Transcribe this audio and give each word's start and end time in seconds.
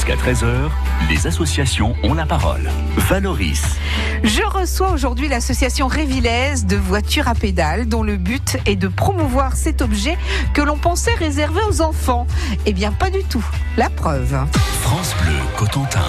Jusqu'à 0.00 0.16
13h, 0.16 0.70
les 1.10 1.26
associations 1.26 1.94
ont 2.02 2.14
la 2.14 2.24
parole. 2.24 2.70
Valoris. 2.96 3.76
Je 4.24 4.42
reçois 4.42 4.92
aujourd'hui 4.92 5.28
l'association 5.28 5.88
Révillaise 5.88 6.64
de 6.64 6.76
voitures 6.76 7.28
à 7.28 7.34
pédales 7.34 7.86
dont 7.86 8.02
le 8.02 8.16
but 8.16 8.56
est 8.64 8.76
de 8.76 8.88
promouvoir 8.88 9.56
cet 9.56 9.82
objet 9.82 10.16
que 10.54 10.62
l'on 10.62 10.78
pensait 10.78 11.12
réservé 11.12 11.60
aux 11.68 11.82
enfants. 11.82 12.26
Eh 12.64 12.72
bien, 12.72 12.92
pas 12.92 13.10
du 13.10 13.22
tout. 13.24 13.44
La 13.76 13.90
preuve. 13.90 14.38
France 14.80 15.14
Bleu 15.22 15.36
Cotentin. 15.58 16.00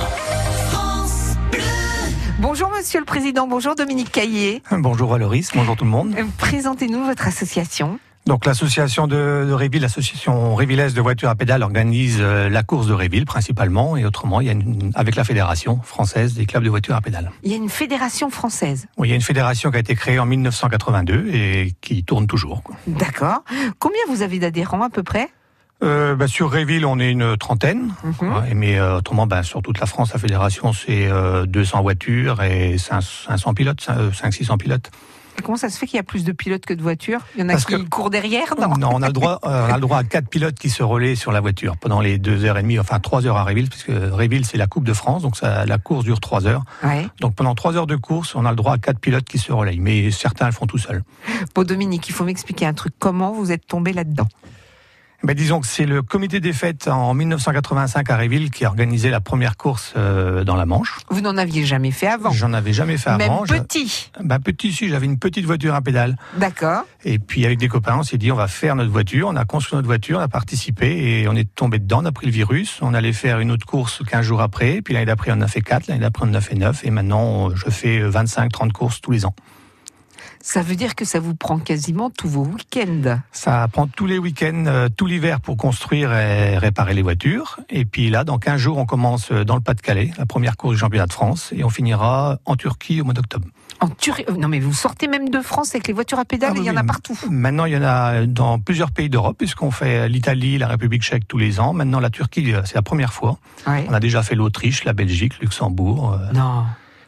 Bonjour 2.39 2.71
Monsieur 2.71 3.01
le 3.01 3.05
Président, 3.05 3.45
bonjour 3.45 3.75
Dominique 3.75 4.13
Caillé. 4.13 4.63
Bonjour 4.71 5.11
Valoris, 5.11 5.49
bonjour 5.53 5.75
tout 5.75 5.83
le 5.83 5.91
monde. 5.91 6.15
Euh, 6.17 6.23
Présentez-nous 6.37 7.03
votre 7.03 7.27
association. 7.27 7.99
Donc 8.27 8.45
l'association 8.45 9.07
de, 9.07 9.45
de 9.47 9.53
Réville, 9.53 9.81
l'association 9.81 10.53
Révillaise 10.55 10.93
de 10.93 11.01
voitures 11.01 11.29
à 11.29 11.35
pédales 11.35 11.63
organise 11.63 12.17
euh, 12.19 12.49
la 12.49 12.61
course 12.61 12.85
de 12.87 12.93
Réville 12.93 13.25
principalement 13.25 13.97
et 13.97 14.05
autrement 14.05 14.41
il 14.41 14.47
y 14.47 14.49
a 14.49 14.53
une, 14.53 14.91
avec 14.93 15.15
la 15.15 15.23
fédération 15.23 15.81
française 15.83 16.35
des 16.35 16.45
clubs 16.45 16.63
de 16.63 16.69
voitures 16.69 16.95
à 16.95 17.01
pédales. 17.01 17.31
Il 17.43 17.51
y 17.51 17.53
a 17.53 17.57
une 17.57 17.69
fédération 17.69 18.29
française. 18.29 18.87
Oui, 18.97 19.07
il 19.07 19.11
y 19.11 19.13
a 19.13 19.15
une 19.15 19.21
fédération 19.23 19.71
qui 19.71 19.77
a 19.77 19.79
été 19.79 19.95
créée 19.95 20.19
en 20.19 20.27
1982 20.27 21.29
et 21.33 21.73
qui 21.81 22.03
tourne 22.03 22.27
toujours. 22.27 22.61
D'accord. 22.85 23.43
Combien 23.79 24.01
vous 24.07 24.21
avez 24.21 24.37
d'adhérents 24.39 24.83
à 24.83 24.89
peu 24.89 25.01
près? 25.03 25.29
Euh, 25.83 26.13
bah, 26.15 26.27
sur 26.27 26.51
Réville, 26.51 26.85
on 26.85 26.99
est 26.99 27.09
une 27.09 27.35
trentaine, 27.37 27.91
Mhm. 28.03 28.33
Ouais, 28.35 28.53
mais 28.53 28.79
euh, 28.79 28.97
autrement, 28.97 29.25
bah, 29.25 29.41
sur 29.41 29.63
toute 29.63 29.79
la 29.79 29.87
France, 29.87 30.13
la 30.13 30.19
fédération, 30.19 30.73
c'est 30.73 31.07
euh, 31.07 31.47
200 31.47 31.81
voitures 31.81 32.43
et 32.43 32.77
500 32.77 33.55
pilotes, 33.55 33.81
500-600 33.81 34.57
pilotes. 34.59 34.91
Et 35.37 35.41
Comment 35.41 35.57
ça 35.57 35.69
se 35.69 35.77
fait 35.77 35.87
qu'il 35.87 35.97
y 35.97 35.99
a 35.99 36.03
plus 36.03 36.23
de 36.23 36.31
pilotes 36.31 36.65
que 36.65 36.73
de 36.73 36.81
voitures? 36.81 37.21
Il 37.35 37.41
y 37.41 37.43
en 37.43 37.49
a 37.49 37.53
Parce 37.53 37.65
qui 37.65 37.73
que- 37.73 37.89
courent 37.89 38.09
derrière 38.09 38.53
Non? 38.59 38.73
Non, 38.77 38.89
on 38.93 39.01
a 39.01 39.07
le 39.07 39.13
droit, 39.13 39.39
euh, 39.45 39.67
on 39.69 39.71
a 39.71 39.75
le 39.75 39.81
droit 39.81 39.97
à 39.99 40.03
quatre 40.03 40.27
pilotes 40.27 40.55
qui 40.59 40.69
se 40.69 40.83
relaient 40.83 41.15
sur 41.15 41.31
la 41.31 41.39
voiture 41.39 41.77
pendant 41.77 42.01
les 42.01 42.17
deux 42.17 42.43
heures 42.45 42.57
et 42.57 42.61
demie, 42.61 42.77
enfin 42.79 42.99
trois 42.99 43.25
heures 43.25 43.37
à 43.37 43.43
Réville, 43.43 43.69
puisque 43.69 43.91
Réville 43.91 44.45
c'est 44.45 44.57
la 44.57 44.67
Coupe 44.67 44.83
de 44.83 44.93
France, 44.93 45.21
donc 45.21 45.37
ça, 45.37 45.65
la 45.65 45.77
course 45.77 46.03
dure 46.03 46.19
trois 46.19 46.45
heures. 46.47 46.63
Ouais. 46.83 47.07
Donc 47.19 47.35
pendant 47.35 47.55
trois 47.55 47.75
heures 47.77 47.87
de 47.87 47.95
course, 47.95 48.35
on 48.35 48.45
a 48.45 48.49
le 48.49 48.55
droit 48.55 48.73
à 48.73 48.77
quatre 48.77 48.99
pilotes 48.99 49.25
qui 49.25 49.37
se 49.37 49.51
relayent, 49.51 49.79
mais 49.79 50.11
certains 50.11 50.45
le 50.47 50.51
font 50.51 50.65
tout 50.67 50.77
seuls. 50.77 51.03
Bon 51.55 51.63
Dominique, 51.63 52.07
il 52.09 52.13
faut 52.13 52.23
m'expliquer 52.25 52.65
un 52.65 52.73
truc. 52.73 52.93
Comment 52.99 53.31
vous 53.31 53.51
êtes 53.51 53.65
tombé 53.67 53.93
là-dedans? 53.93 54.27
Disons 55.23 55.59
que 55.61 55.67
c'est 55.67 55.85
le 55.85 56.01
comité 56.01 56.39
des 56.39 56.51
fêtes 56.53 56.87
en 56.87 57.13
1985 57.13 58.09
à 58.09 58.15
Réville 58.15 58.49
qui 58.49 58.65
a 58.65 58.69
organisé 58.69 59.09
la 59.09 59.21
première 59.21 59.55
course 59.55 59.93
euh, 59.95 60.43
dans 60.43 60.55
la 60.55 60.65
Manche. 60.65 60.97
Vous 61.09 61.21
n'en 61.21 61.37
aviez 61.37 61.63
jamais 61.65 61.91
fait 61.91 62.07
avant. 62.07 62.31
J'en 62.31 62.53
avais 62.53 62.73
jamais 62.73 62.97
fait 62.97 63.15
Même 63.17 63.29
avant. 63.29 63.45
Je- 63.45 63.53
petit. 63.53 64.09
Bah, 64.23 64.39
petit, 64.39 64.71
si, 64.73 64.89
j'avais 64.89 65.05
une 65.05 65.19
petite 65.19 65.45
voiture 65.45 65.75
à 65.75 65.81
pédale. 65.81 66.17
D'accord. 66.37 66.83
Et 67.05 67.19
puis 67.19 67.45
avec 67.45 67.59
des 67.59 67.67
copains, 67.67 67.97
on 67.99 68.03
s'est 68.03 68.17
dit 68.17 68.31
on 68.31 68.35
va 68.35 68.47
faire 68.47 68.75
notre 68.75 68.91
voiture, 68.91 69.27
on 69.29 69.35
a 69.35 69.45
construit 69.45 69.75
notre 69.77 69.87
voiture, 69.87 70.19
on 70.19 70.21
a 70.21 70.27
participé 70.27 71.21
et 71.21 71.27
on 71.27 71.35
est 71.35 71.53
tombé 71.55 71.79
dedans, 71.79 72.01
on 72.01 72.05
a 72.05 72.11
pris 72.11 72.25
le 72.25 72.31
virus, 72.31 72.79
on 72.81 72.93
allait 72.93 73.13
faire 73.13 73.39
une 73.39 73.51
autre 73.51 73.65
course 73.65 74.01
15 74.07 74.25
jours 74.25 74.41
après, 74.41 74.81
puis 74.81 74.93
l'année 74.93 75.05
d'après 75.05 75.31
on 75.31 75.35
en 75.35 75.41
a 75.41 75.47
fait 75.47 75.61
4, 75.61 75.87
l'année 75.87 76.01
d'après 76.01 76.25
on 76.25 76.29
en 76.29 76.33
a 76.35 76.41
fait 76.41 76.55
9 76.55 76.83
et 76.85 76.91
maintenant 76.91 77.55
je 77.55 77.69
fais 77.69 77.99
25-30 78.07 78.71
courses 78.71 79.01
tous 79.01 79.11
les 79.11 79.25
ans. 79.25 79.35
Ça 80.43 80.61
veut 80.63 80.75
dire 80.75 80.95
que 80.95 81.05
ça 81.05 81.19
vous 81.19 81.35
prend 81.35 81.59
quasiment 81.59 82.09
tous 82.09 82.27
vos 82.27 82.43
week-ends. 82.43 83.19
Ça 83.31 83.67
prend 83.71 83.85
tous 83.87 84.05
les 84.07 84.17
week-ends, 84.17 84.63
euh, 84.67 84.89
tout 84.89 85.05
l'hiver 85.05 85.39
pour 85.39 85.55
construire 85.55 86.11
et 86.13 86.57
réparer 86.57 86.93
les 86.95 87.03
voitures. 87.03 87.59
Et 87.69 87.85
puis 87.85 88.09
là, 88.09 88.23
dans 88.23 88.39
15 88.39 88.59
jours, 88.59 88.77
on 88.77 88.85
commence 88.85 89.31
euh, 89.31 89.45
dans 89.45 89.55
le 89.55 89.61
Pas-de-Calais, 89.61 90.11
la 90.17 90.25
première 90.25 90.57
course 90.57 90.73
du 90.75 90.79
championnat 90.79 91.05
de 91.05 91.13
France, 91.13 91.51
et 91.55 91.63
on 91.63 91.69
finira 91.69 92.39
en 92.45 92.55
Turquie 92.55 93.01
au 93.01 93.03
mois 93.05 93.13
d'octobre. 93.13 93.45
En 93.81 93.89
Turquie. 93.89 94.25
euh, 94.29 94.35
Non, 94.35 94.47
mais 94.47 94.59
vous 94.59 94.73
sortez 94.73 95.07
même 95.07 95.29
de 95.29 95.41
France 95.41 95.75
avec 95.75 95.87
les 95.87 95.93
voitures 95.93 96.19
à 96.19 96.25
pédales, 96.25 96.53
Ah 96.55 96.59
il 96.59 96.63
y 96.65 96.69
en 96.71 96.75
a 96.77 96.83
partout. 96.83 97.17
Maintenant, 97.29 97.65
il 97.65 97.73
y 97.73 97.77
en 97.77 97.83
a 97.83 98.25
dans 98.25 98.57
plusieurs 98.59 98.91
pays 98.91 99.09
d'Europe, 99.09 99.37
puisqu'on 99.37 99.71
fait 99.71 100.09
l'Italie, 100.09 100.57
la 100.57 100.67
République 100.67 101.03
tchèque 101.03 101.27
tous 101.27 101.37
les 101.37 101.59
ans. 101.59 101.73
Maintenant, 101.73 101.99
la 101.99 102.09
Turquie, 102.09 102.51
c'est 102.65 102.75
la 102.75 102.81
première 102.81 103.13
fois. 103.13 103.37
Ouais. 103.67 103.85
On 103.89 103.93
a 103.93 103.99
déjà 103.99 104.23
fait 104.23 104.35
l'Autriche, 104.35 104.85
la 104.85 104.93
Belgique, 104.93 105.39
Luxembourg, 105.39 106.13
euh, 106.19 106.33
Non. 106.33 106.63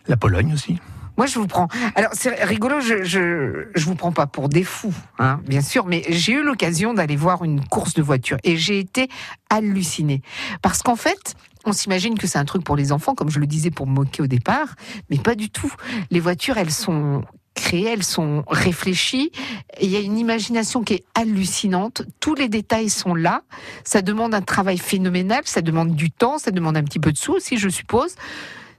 la 0.07 0.17
Pologne 0.17 0.53
aussi. 0.53 0.79
Moi, 1.17 1.27
je 1.27 1.37
vous 1.37 1.47
prends. 1.47 1.67
Alors, 1.95 2.11
c'est 2.13 2.43
rigolo, 2.43 2.79
je, 2.79 3.03
je, 3.03 3.67
je 3.75 3.85
vous 3.85 3.95
prends 3.95 4.11
pas 4.11 4.25
pour 4.25 4.49
des 4.49 4.63
fous, 4.63 4.93
hein, 5.19 5.39
bien 5.47 5.61
sûr, 5.61 5.85
mais 5.85 6.03
j'ai 6.09 6.33
eu 6.33 6.43
l'occasion 6.43 6.93
d'aller 6.93 7.15
voir 7.15 7.43
une 7.43 7.63
course 7.65 7.93
de 7.93 8.01
voiture 8.01 8.37
et 8.43 8.57
j'ai 8.57 8.79
été 8.79 9.09
hallucinée. 9.49 10.21
Parce 10.61 10.81
qu'en 10.81 10.95
fait, 10.95 11.35
on 11.65 11.71
s'imagine 11.71 12.17
que 12.17 12.27
c'est 12.27 12.39
un 12.39 12.45
truc 12.45 12.63
pour 12.63 12.75
les 12.75 12.91
enfants, 12.91 13.15
comme 13.15 13.29
je 13.29 13.39
le 13.39 13.47
disais 13.47 13.71
pour 13.71 13.87
me 13.87 13.93
moquer 13.93 14.23
au 14.23 14.27
départ, 14.27 14.75
mais 15.09 15.17
pas 15.17 15.35
du 15.35 15.49
tout. 15.49 15.71
Les 16.09 16.19
voitures, 16.19 16.57
elles 16.57 16.71
sont 16.71 17.23
créées, 17.53 17.89
elles 17.93 18.03
sont 18.03 18.43
réfléchies, 18.47 19.31
il 19.79 19.89
y 19.89 19.95
a 19.95 19.99
une 19.99 20.17
imagination 20.17 20.83
qui 20.83 20.95
est 20.95 21.03
hallucinante. 21.13 22.01
Tous 22.19 22.33
les 22.33 22.49
détails 22.49 22.89
sont 22.89 23.13
là. 23.13 23.43
Ça 23.83 24.01
demande 24.01 24.33
un 24.33 24.41
travail 24.41 24.79
phénoménal, 24.79 25.43
ça 25.45 25.61
demande 25.61 25.95
du 25.95 26.09
temps, 26.09 26.39
ça 26.39 26.49
demande 26.49 26.75
un 26.75 26.83
petit 26.83 26.99
peu 26.99 27.11
de 27.11 27.17
sous 27.17 27.33
aussi, 27.33 27.57
je 27.57 27.69
suppose. 27.69 28.15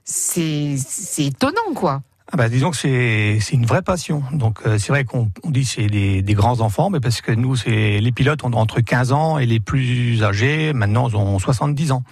C'est 0.03 0.75
étonnant, 1.17 1.73
quoi. 1.73 2.03
Ah 2.35 2.37
bah, 2.37 2.49
disons 2.49 2.69
que 2.69 2.75
c'est 2.75 3.37
c'est 3.39 3.55
une 3.55 3.65
vraie 3.65 3.81
passion. 3.81 4.21
Donc 4.33 4.59
euh, 4.65 4.77
c'est 4.77 4.89
vrai 4.89 5.05
qu'on 5.05 5.31
on 5.43 5.51
dit 5.51 5.63
c'est 5.63 5.87
des, 5.87 6.21
des 6.21 6.33
grands 6.33 6.59
enfants, 6.59 6.89
mais 6.89 6.99
parce 6.99 7.21
que 7.21 7.31
nous 7.31 7.55
c'est 7.55 8.01
les 8.01 8.11
pilotes 8.11 8.43
ont 8.43 8.51
entre 8.51 8.81
15 8.81 9.13
ans 9.13 9.37
et 9.37 9.45
les 9.45 9.61
plus 9.61 10.21
âgés 10.21 10.73
maintenant 10.73 11.07
ils 11.07 11.15
ont 11.15 11.39
70 11.39 11.93
ans. 11.93 12.03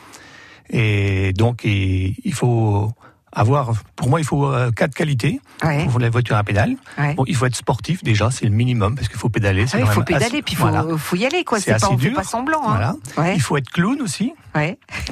Et 0.69 1.33
donc 1.33 1.65
et 1.65 2.15
il 2.23 2.33
faut 2.33 2.93
avoir, 3.35 3.71
pour 3.95 4.09
moi 4.09 4.19
il 4.19 4.23
faut 4.25 4.45
euh, 4.47 4.71
quatre 4.71 4.93
qualités 4.93 5.41
Ouais, 5.63 5.85
pour 5.85 5.99
la 5.99 6.09
voiture 6.09 6.35
à 6.35 6.43
pédale. 6.43 6.75
ouais. 6.97 7.13
Bon, 7.15 7.23
il 7.27 7.35
faut 7.35 7.45
être 7.45 7.55
sportif 7.55 8.03
déjà, 8.03 8.29
c'est 8.31 8.45
le 8.45 8.51
minimum 8.51 8.95
parce 8.95 9.07
qu'il 9.07 9.17
faut 9.17 9.29
pédaler. 9.29 9.65
Ah 9.73 9.79
il 9.79 9.85
faut 9.87 10.03
pédaler, 10.03 10.41
puis 10.41 10.53
il 10.53 10.57
faut, 10.57 10.67
voilà. 10.67 10.85
faut 10.97 11.15
y 11.15 11.25
aller, 11.25 11.43
quoi. 11.43 11.59
C'est 11.59 11.71
pas, 11.79 11.79
fait 11.97 12.23
semblant. 12.23 12.61
Hein. 12.67 12.69
Voilà. 12.69 12.95
Ouais, 13.17 13.35
Il 13.35 13.41
faut 13.41 13.57
être 13.57 13.69
clown 13.69 14.01
aussi. 14.01 14.33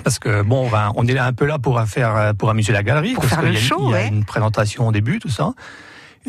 Parce 0.04 0.20
que 0.20 0.42
bon, 0.44 0.66
on, 0.66 0.68
va, 0.68 0.92
on 0.96 1.08
est 1.08 1.14
là 1.14 1.26
un 1.26 1.34
peu 1.34 1.46
là 1.46 1.58
pour 1.60 1.82
faire 1.84 2.34
pour 2.36 2.50
amuser 2.50 2.74
la 2.74 2.84
galerie, 2.84 3.14
Pour 3.14 3.24
parce 3.24 3.36
faire 3.36 3.44
le 3.44 3.54
y 3.54 3.58
a- 3.58 3.60
show, 3.60 3.90
il 3.90 3.92
y 3.92 3.96
a 3.96 4.06
une 4.06 4.26
présentation 4.26 4.88
au 4.88 4.92
début, 4.92 5.20
tout 5.20 5.30
ça. 5.30 5.54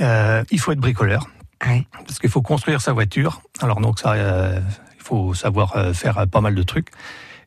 Euh, 0.01 0.43
il 0.51 0.59
faut 0.61 0.73
être 0.73 0.79
bricoleur, 0.81 1.29
parce 1.61 2.19
qu'il 2.19 2.31
faut 2.31 2.43
construire 2.43 2.81
sa 2.81 2.93
voiture. 2.93 3.43
Alors 3.61 3.81
donc 3.81 3.99
ça, 3.99 4.13
euh, 4.13 4.59
il 4.99 5.03
faut 5.03 5.35
savoir 5.35 5.77
euh, 5.77 5.93
faire 5.93 6.17
euh, 6.19 6.27
pas 6.27 6.41
mal 6.41 6.55
de 6.55 6.63
trucs. 6.63 6.89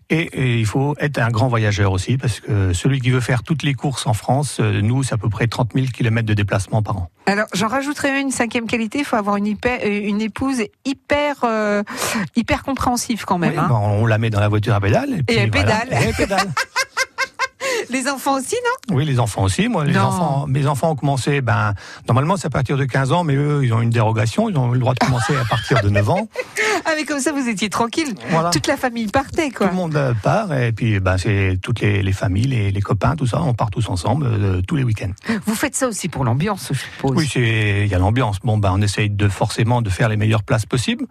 Et, 0.10 0.22
et 0.22 0.60
il 0.60 0.66
faut 0.66 0.96
être 1.00 1.18
un 1.18 1.30
grand 1.30 1.48
voyageur 1.48 1.92
aussi, 1.92 2.18
parce 2.18 2.40
que 2.40 2.74
celui 2.74 3.02
qui 3.02 3.10
veut 3.10 3.22
faire 3.22 3.42
toutes 3.42 3.64
les 3.64 3.74
courses 3.74 4.06
en 4.06 4.14
France, 4.14 4.58
euh, 4.60 4.82
nous, 4.82 5.04
c'est 5.04 5.14
à 5.14 5.18
peu 5.18 5.30
près 5.30 5.48
30 5.48 5.72
000 5.74 5.88
kilomètres 5.88 6.28
de 6.28 6.34
déplacement 6.34 6.84
par 6.84 6.98
an. 6.98 7.10
Alors, 7.26 7.48
j'en 7.54 7.68
rajouterai 7.68 8.22
une 8.22 8.30
cinquième 8.30 8.68
qualité. 8.68 9.00
Il 9.00 9.06
faut 9.06 9.16
avoir 9.16 9.38
une, 9.38 9.48
hyper, 9.48 9.80
euh, 9.84 10.08
une 10.08 10.22
épouse 10.22 10.62
hyper, 10.86 11.38
euh, 11.44 11.82
hyper 12.36 12.64
compréhensive 12.64 13.26
quand 13.26 13.40
même. 13.40 13.54
Oui, 13.54 13.58
hein. 13.58 13.68
ben, 13.68 13.76
on 13.76 14.06
la 14.06 14.20
met 14.20 14.30
dans 14.30 14.40
la 14.40 14.48
voiture 14.48 14.76
à 14.76 14.80
pédale. 14.80 15.24
puis 15.28 15.38
elle 15.38 15.50
voilà. 15.50 15.80
pédale. 15.80 15.88
Et 15.92 16.06
elle 16.06 16.14
pédale. 16.14 16.52
Les 17.90 18.08
enfants 18.10 18.36
aussi, 18.36 18.56
non? 18.90 18.96
Oui, 18.96 19.06
les 19.06 19.20
enfants 19.20 19.44
aussi. 19.44 19.68
Moi, 19.68 19.86
les 19.86 19.94
Non. 19.94 20.02
enfants, 20.02 20.46
mes 20.48 20.68
enfants 20.68 20.92
ont 20.92 20.96
commencé. 20.96 21.42
Ben, 21.42 21.74
normalement, 22.08 22.38
c'est 22.38 22.48
à 22.48 22.50
partir 22.50 22.78
de 22.78 22.86
15 22.86 23.12
ans, 23.12 23.24
mais 23.24 23.36
eux, 23.36 23.62
ils 23.64 23.74
ont 23.74 23.82
une 23.82 23.90
dérogation. 23.90 24.50
Ils 24.50 24.58
ont 24.58 24.72
le 24.72 24.80
droit 24.80 24.94
de 24.94 25.00
commencer 25.00 25.36
à 25.36 25.46
partir 25.46 25.82
de 25.82 25.90
9 25.90 26.10
ans. 26.10 26.28
Ah, 26.88 26.92
mais 26.96 27.04
comme 27.04 27.20
ça, 27.20 27.32
vous 27.32 27.48
étiez 27.50 27.68
tranquille. 27.70 28.14
Voilà. 28.30 28.52
Toute 28.52 28.68
la 28.68 28.78
famille 28.78 29.08
partait, 29.08 29.48
Tout 29.50 29.56
quoi. 29.58 29.68
le 29.70 29.74
monde 29.74 29.96
euh, 29.96 30.14
part 30.14 30.54
et 30.54 30.72
puis 30.72 31.00
ben, 31.00 31.18
c'est 31.18 31.58
toutes 31.60 31.80
les, 31.80 32.04
les 32.04 32.12
familles, 32.14 32.46
les, 32.46 32.70
les 32.70 32.82
copains, 32.82 33.16
tout 33.16 33.26
ça. 33.26 33.42
On 33.42 33.56
part 33.56 33.72
tous 33.72 33.90
ensemble 33.90 34.28
euh, 34.28 34.62
tous 34.62 34.76
les 34.76 34.84
week-ends. 34.84 35.10
Vous 35.48 35.56
faites 35.56 35.74
ça 35.76 35.88
aussi 35.88 36.10
pour 36.10 36.24
l'ambiance, 36.26 36.68
je 36.72 36.78
suppose. 36.78 37.18
Oui, 37.18 37.28
c'est 37.32 37.86
il 37.86 37.88
y 37.88 37.96
a 37.96 37.98
l'ambiance. 37.98 38.38
Bon, 38.44 38.60
ben, 38.60 38.72
on 38.72 38.82
essaye 38.84 39.10
de 39.10 39.28
forcément 39.28 39.82
de 39.82 39.90
faire 39.90 40.10
les 40.10 40.18
meilleures 40.18 40.44
places 40.44 40.68
possibles, 40.68 41.06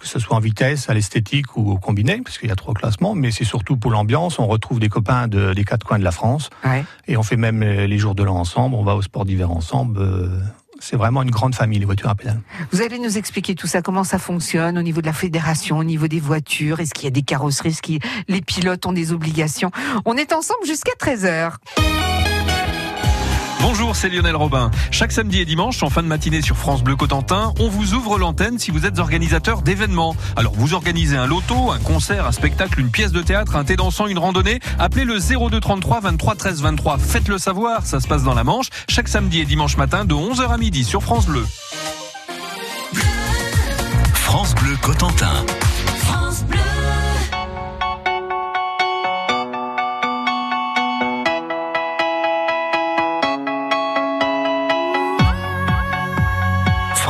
que 0.00 0.08
ce 0.08 0.18
soit 0.18 0.36
en 0.36 0.40
vitesse, 0.40 0.88
à 0.88 0.94
l'esthétique 0.94 1.56
ou 1.56 1.70
au 1.72 1.76
combiné, 1.76 2.20
parce 2.24 2.38
qu'il 2.38 2.48
y 2.48 2.52
a 2.52 2.56
trois 2.56 2.74
classements. 2.74 3.14
Mais 3.14 3.30
c'est 3.30 3.44
surtout 3.44 3.76
pour 3.76 3.90
l'ambiance. 3.90 4.38
On 4.38 4.46
retrouve 4.46 4.80
des 4.80 4.88
copains 4.88 5.28
de, 5.28 5.52
des 5.54 5.64
quatre 5.64 5.86
coins 5.86 5.98
de 5.98 6.04
la 6.04 6.10
France 6.12 6.50
Ouais. 6.64 6.84
et 7.06 7.16
on 7.16 7.22
fait 7.22 7.36
même 7.36 7.62
euh, 7.62 7.86
les 7.86 7.98
jours 7.98 8.14
de 8.14 8.22
l'an 8.22 8.36
ensemble. 8.36 8.74
On 8.74 8.82
va 8.82 8.96
au 8.96 9.02
sport 9.02 9.24
d'hiver 9.24 9.50
ensemble. 9.50 9.98
euh, 10.00 10.40
C'est 10.80 10.96
vraiment 10.96 11.22
une 11.22 11.30
grande 11.30 11.54
famille, 11.54 11.78
les 11.78 11.84
voitures 11.84 12.08
à 12.08 12.14
pédale. 12.14 12.40
Vous 12.72 12.80
allez 12.80 12.98
nous 12.98 13.18
expliquer 13.18 13.54
tout 13.54 13.66
ça, 13.66 13.82
comment 13.82 14.02
ça 14.04 14.18
fonctionne 14.18 14.78
au 14.78 14.82
niveau 14.82 15.02
de 15.02 15.06
la 15.06 15.12
fédération, 15.12 15.76
au 15.78 15.84
niveau 15.84 16.08
des 16.08 16.20
voitures, 16.20 16.80
est-ce 16.80 16.94
qu'il 16.94 17.04
y 17.04 17.08
a 17.08 17.10
des 17.10 17.22
carrosseries, 17.22 17.68
est-ce 17.68 17.82
que 17.82 17.98
les 18.28 18.40
pilotes 18.40 18.86
ont 18.86 18.92
des 18.94 19.12
obligations? 19.12 19.70
On 20.06 20.16
est 20.16 20.32
ensemble 20.32 20.64
jusqu'à 20.64 20.92
13h. 20.98 22.09
Bonjour, 23.62 23.94
c'est 23.94 24.08
Lionel 24.08 24.36
Robin. 24.36 24.70
Chaque 24.90 25.12
samedi 25.12 25.40
et 25.40 25.44
dimanche, 25.44 25.82
en 25.82 25.90
fin 25.90 26.02
de 26.02 26.08
matinée 26.08 26.40
sur 26.40 26.56
France 26.56 26.82
Bleu 26.82 26.96
Cotentin, 26.96 27.52
on 27.60 27.68
vous 27.68 27.92
ouvre 27.92 28.18
l'antenne 28.18 28.58
si 28.58 28.70
vous 28.70 28.86
êtes 28.86 28.98
organisateur 28.98 29.60
d'événements. 29.60 30.16
Alors 30.34 30.54
vous 30.54 30.72
organisez 30.72 31.16
un 31.16 31.26
loto, 31.26 31.70
un 31.70 31.78
concert, 31.78 32.26
un 32.26 32.32
spectacle, 32.32 32.80
une 32.80 32.90
pièce 32.90 33.12
de 33.12 33.20
théâtre, 33.20 33.56
un 33.56 33.64
thé 33.64 33.76
dansant, 33.76 34.06
une 34.06 34.18
randonnée, 34.18 34.60
appelez 34.78 35.04
le 35.04 35.18
02 35.18 35.60
33 35.60 36.00
23 36.00 36.34
13 36.36 36.62
23. 36.62 36.98
Faites-le 36.98 37.36
savoir, 37.36 37.84
ça 37.84 38.00
se 38.00 38.08
passe 38.08 38.22
dans 38.22 38.34
la 38.34 38.44
Manche, 38.44 38.70
chaque 38.88 39.08
samedi 39.08 39.40
et 39.40 39.44
dimanche 39.44 39.76
matin 39.76 40.06
de 40.06 40.14
11h 40.14 40.48
à 40.48 40.56
midi 40.56 40.82
sur 40.82 41.02
France 41.02 41.26
Bleu. 41.26 41.46
France 44.14 44.54
Bleu 44.54 44.76
Cotentin. 44.80 45.44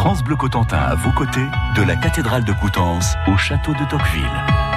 France 0.01 0.25
Bleu 0.25 0.35
Cotentin 0.35 0.79
à 0.79 0.95
vos 0.95 1.13
côtés, 1.13 1.47
de 1.77 1.83
la 1.83 1.95
cathédrale 1.95 2.43
de 2.43 2.53
Coutances 2.53 3.17
au 3.27 3.37
château 3.37 3.75
de 3.75 3.85
Tocqueville. 3.85 4.70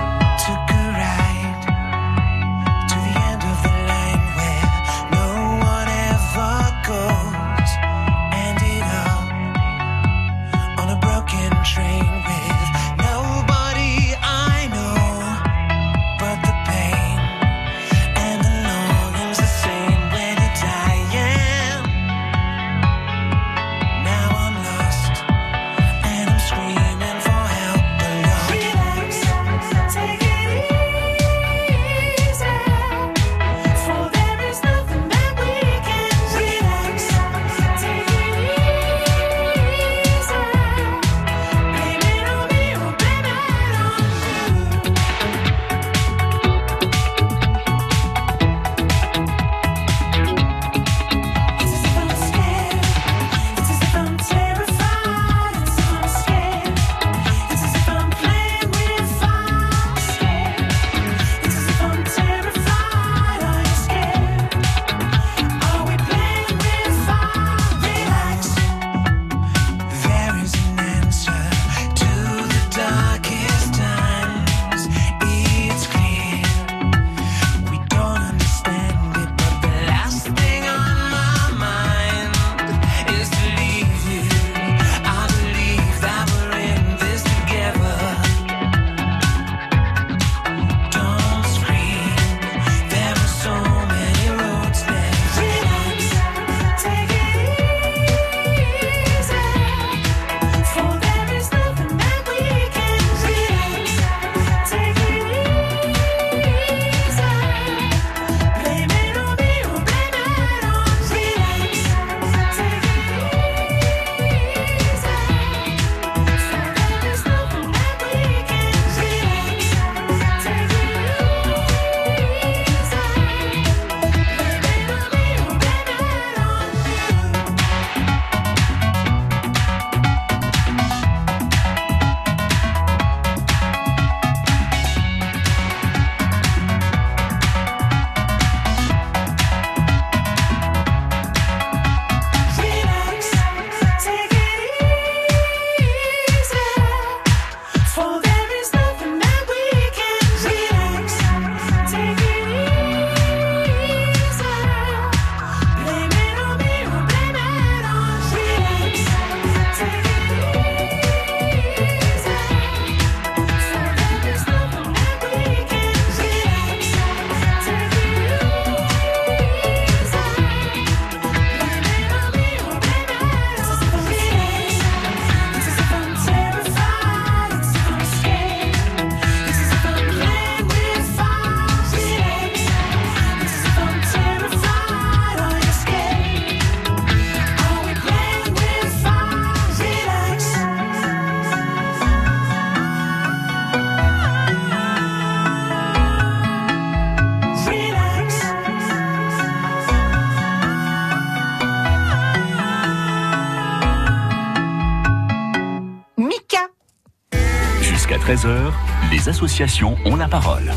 11h, 208.43 208.73
les 209.11 209.29
associations 209.29 209.95
ont 210.05 210.17
la 210.17 210.27
parole. 210.27 210.71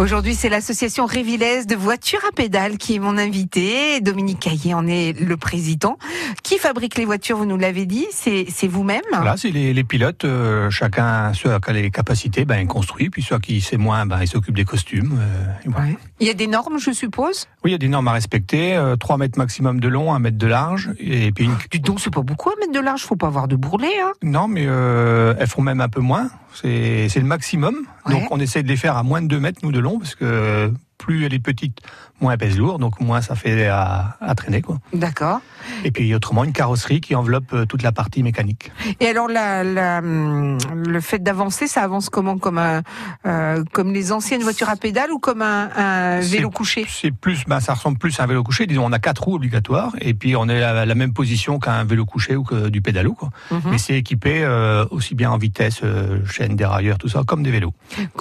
Aujourd'hui, 0.00 0.34
c'est 0.34 0.48
l'association 0.48 1.04
Révilès 1.04 1.66
de 1.66 1.76
voitures 1.76 2.24
à 2.26 2.32
pédales 2.32 2.78
qui 2.78 2.94
est 2.94 2.98
mon 2.98 3.18
invité. 3.18 4.00
Dominique 4.00 4.40
Caillé 4.40 4.72
en 4.72 4.86
est 4.86 5.12
le 5.20 5.36
président. 5.36 5.98
Qui 6.42 6.56
fabrique 6.56 6.96
les 6.96 7.04
voitures, 7.04 7.36
vous 7.36 7.44
nous 7.44 7.58
l'avez 7.58 7.84
dit 7.84 8.06
C'est 8.10 8.66
vous-même 8.66 9.02
Là, 9.12 9.34
c'est 9.36 9.50
les, 9.50 9.74
les, 9.74 9.84
pilotes. 9.84 10.24
Euh, 10.24 10.70
chacun, 10.70 11.34
ceux 11.34 11.50
qui 11.58 11.68
a 11.68 11.72
les 11.74 11.90
capacités, 11.90 12.46
ben, 12.46 12.66
construit. 12.66 13.10
Puis 13.10 13.22
ceux 13.22 13.38
qui 13.40 13.60
sait 13.60 13.76
moins, 13.76 14.06
ben, 14.06 14.22
ils 14.22 14.26
s'occupent 14.26 14.56
des 14.56 14.64
costumes. 14.64 15.18
Euh, 15.20 15.52
voilà. 15.66 15.88
ouais. 15.88 15.98
Il 16.18 16.26
y 16.26 16.30
a 16.30 16.34
des 16.34 16.46
normes, 16.46 16.78
je 16.78 16.92
suppose? 16.92 17.46
Oui, 17.62 17.70
il 17.70 17.72
y 17.72 17.74
a 17.74 17.78
des 17.78 17.88
normes 17.88 18.08
à 18.08 18.12
respecter. 18.12 18.76
Euh, 18.76 18.96
3 18.96 19.18
mètres 19.18 19.38
maximum 19.38 19.80
de 19.80 19.88
long, 19.88 20.14
1 20.14 20.18
mètre 20.18 20.38
de 20.38 20.46
large. 20.46 20.92
Et 20.98 21.30
puis 21.30 21.44
une... 21.44 21.56
Dis 21.70 21.80
donc, 21.80 22.00
c'est 22.00 22.08
pas 22.08 22.22
beaucoup, 22.22 22.48
1 22.48 22.52
mètre 22.60 22.72
de 22.72 22.80
large. 22.80 23.02
Faut 23.02 23.16
pas 23.16 23.26
avoir 23.26 23.48
de 23.48 23.56
bourrelet. 23.56 24.00
Hein 24.02 24.12
non, 24.22 24.48
mais 24.48 24.64
euh, 24.66 25.34
elles 25.38 25.46
font 25.46 25.60
même 25.60 25.82
un 25.82 25.90
peu 25.90 26.00
moins. 26.00 26.30
C'est 26.54 27.16
le 27.16 27.24
maximum. 27.24 27.76
Ouais. 28.06 28.12
Donc 28.12 28.30
on 28.30 28.40
essaie 28.40 28.62
de 28.62 28.68
les 28.68 28.76
faire 28.76 28.96
à 28.96 29.02
moins 29.02 29.22
de 29.22 29.26
2 29.26 29.40
mètres, 29.40 29.60
nous, 29.62 29.72
de 29.72 29.78
long, 29.78 29.98
parce 29.98 30.14
que 30.14 30.72
plus 31.00 31.24
elle 31.24 31.34
est 31.34 31.38
petite, 31.42 31.78
moins 32.20 32.32
elle 32.32 32.38
pèse 32.38 32.58
lourd, 32.58 32.78
donc 32.78 33.00
moins 33.00 33.20
ça 33.22 33.34
fait 33.34 33.66
à, 33.66 34.16
à 34.20 34.34
traîner. 34.34 34.60
quoi. 34.62 34.78
D'accord. 34.92 35.40
Et 35.84 35.90
puis 35.90 36.14
autrement, 36.14 36.44
une 36.44 36.52
carrosserie 36.52 37.00
qui 37.00 37.14
enveloppe 37.14 37.52
euh, 37.54 37.64
toute 37.64 37.82
la 37.82 37.92
partie 37.92 38.22
mécanique. 38.22 38.70
Et 39.00 39.06
alors, 39.08 39.28
la, 39.28 39.64
la, 39.64 40.00
le 40.00 41.00
fait 41.00 41.18
d'avancer, 41.22 41.66
ça 41.66 41.82
avance 41.82 42.10
comment? 42.10 42.38
Comme, 42.38 42.58
un, 42.58 42.82
euh, 43.26 43.64
comme 43.72 43.92
les 43.92 44.12
anciennes 44.12 44.42
voitures 44.42 44.68
à 44.68 44.76
pédales 44.76 45.10
ou 45.10 45.18
comme 45.18 45.42
un, 45.42 45.70
un 45.74 46.20
vélo 46.20 46.50
couché? 46.50 46.86
C'est 46.88 47.10
plus, 47.10 47.44
ben, 47.46 47.60
ça 47.60 47.74
ressemble 47.74 47.98
plus 47.98 48.20
à 48.20 48.24
un 48.24 48.26
vélo 48.26 48.42
couché. 48.42 48.66
Disons, 48.66 48.84
on 48.86 48.92
a 48.92 48.98
quatre 48.98 49.24
roues 49.24 49.36
obligatoires, 49.36 49.92
et 50.00 50.14
puis 50.14 50.36
on 50.36 50.48
est 50.48 50.62
à 50.62 50.84
la 50.84 50.94
même 50.94 51.12
position 51.12 51.58
qu'un 51.58 51.84
vélo 51.84 52.04
couché 52.04 52.36
ou 52.36 52.44
que 52.44 52.68
du 52.68 52.82
pédalo. 52.82 53.14
Quoi. 53.14 53.30
Mhm. 53.50 53.62
Mais 53.70 53.78
c'est 53.78 53.94
équipé 53.94 54.42
euh, 54.42 54.84
aussi 54.90 55.14
bien 55.14 55.30
en 55.30 55.38
vitesse, 55.38 55.80
euh, 55.82 56.24
chaîne 56.26 56.56
dérailleur, 56.56 56.98
tout 56.98 57.08
ça, 57.08 57.22
comme 57.26 57.42
des 57.42 57.50
vélos. 57.50 57.72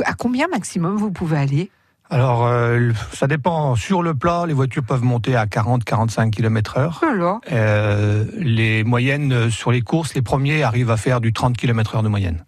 À 0.05 0.13
combien 0.13 0.47
maximum 0.47 0.95
vous 0.97 1.11
pouvez 1.11 1.37
aller? 1.37 1.71
Alors, 2.11 2.47
euh, 2.47 2.91
ça 3.13 3.27
dépend. 3.27 3.75
Sur 3.75 4.01
le 4.01 4.15
plat, 4.15 4.45
les 4.47 4.53
voitures 4.53 4.83
peuvent 4.83 5.03
monter 5.03 5.35
à 5.35 5.45
40-45 5.45 6.31
km 6.31 6.77
heure. 6.77 7.01
Alors, 7.03 7.39
Euh, 7.51 8.25
les 8.37 8.83
moyennes 8.83 9.31
euh, 9.31 9.49
sur 9.51 9.71
les 9.71 9.81
courses, 9.81 10.15
les 10.15 10.23
premiers 10.23 10.63
arrivent 10.63 10.89
à 10.89 10.97
faire 10.97 11.21
du 11.21 11.33
30 11.33 11.55
km 11.55 11.95
heure 11.95 12.03
de 12.03 12.09
moyenne. 12.09 12.43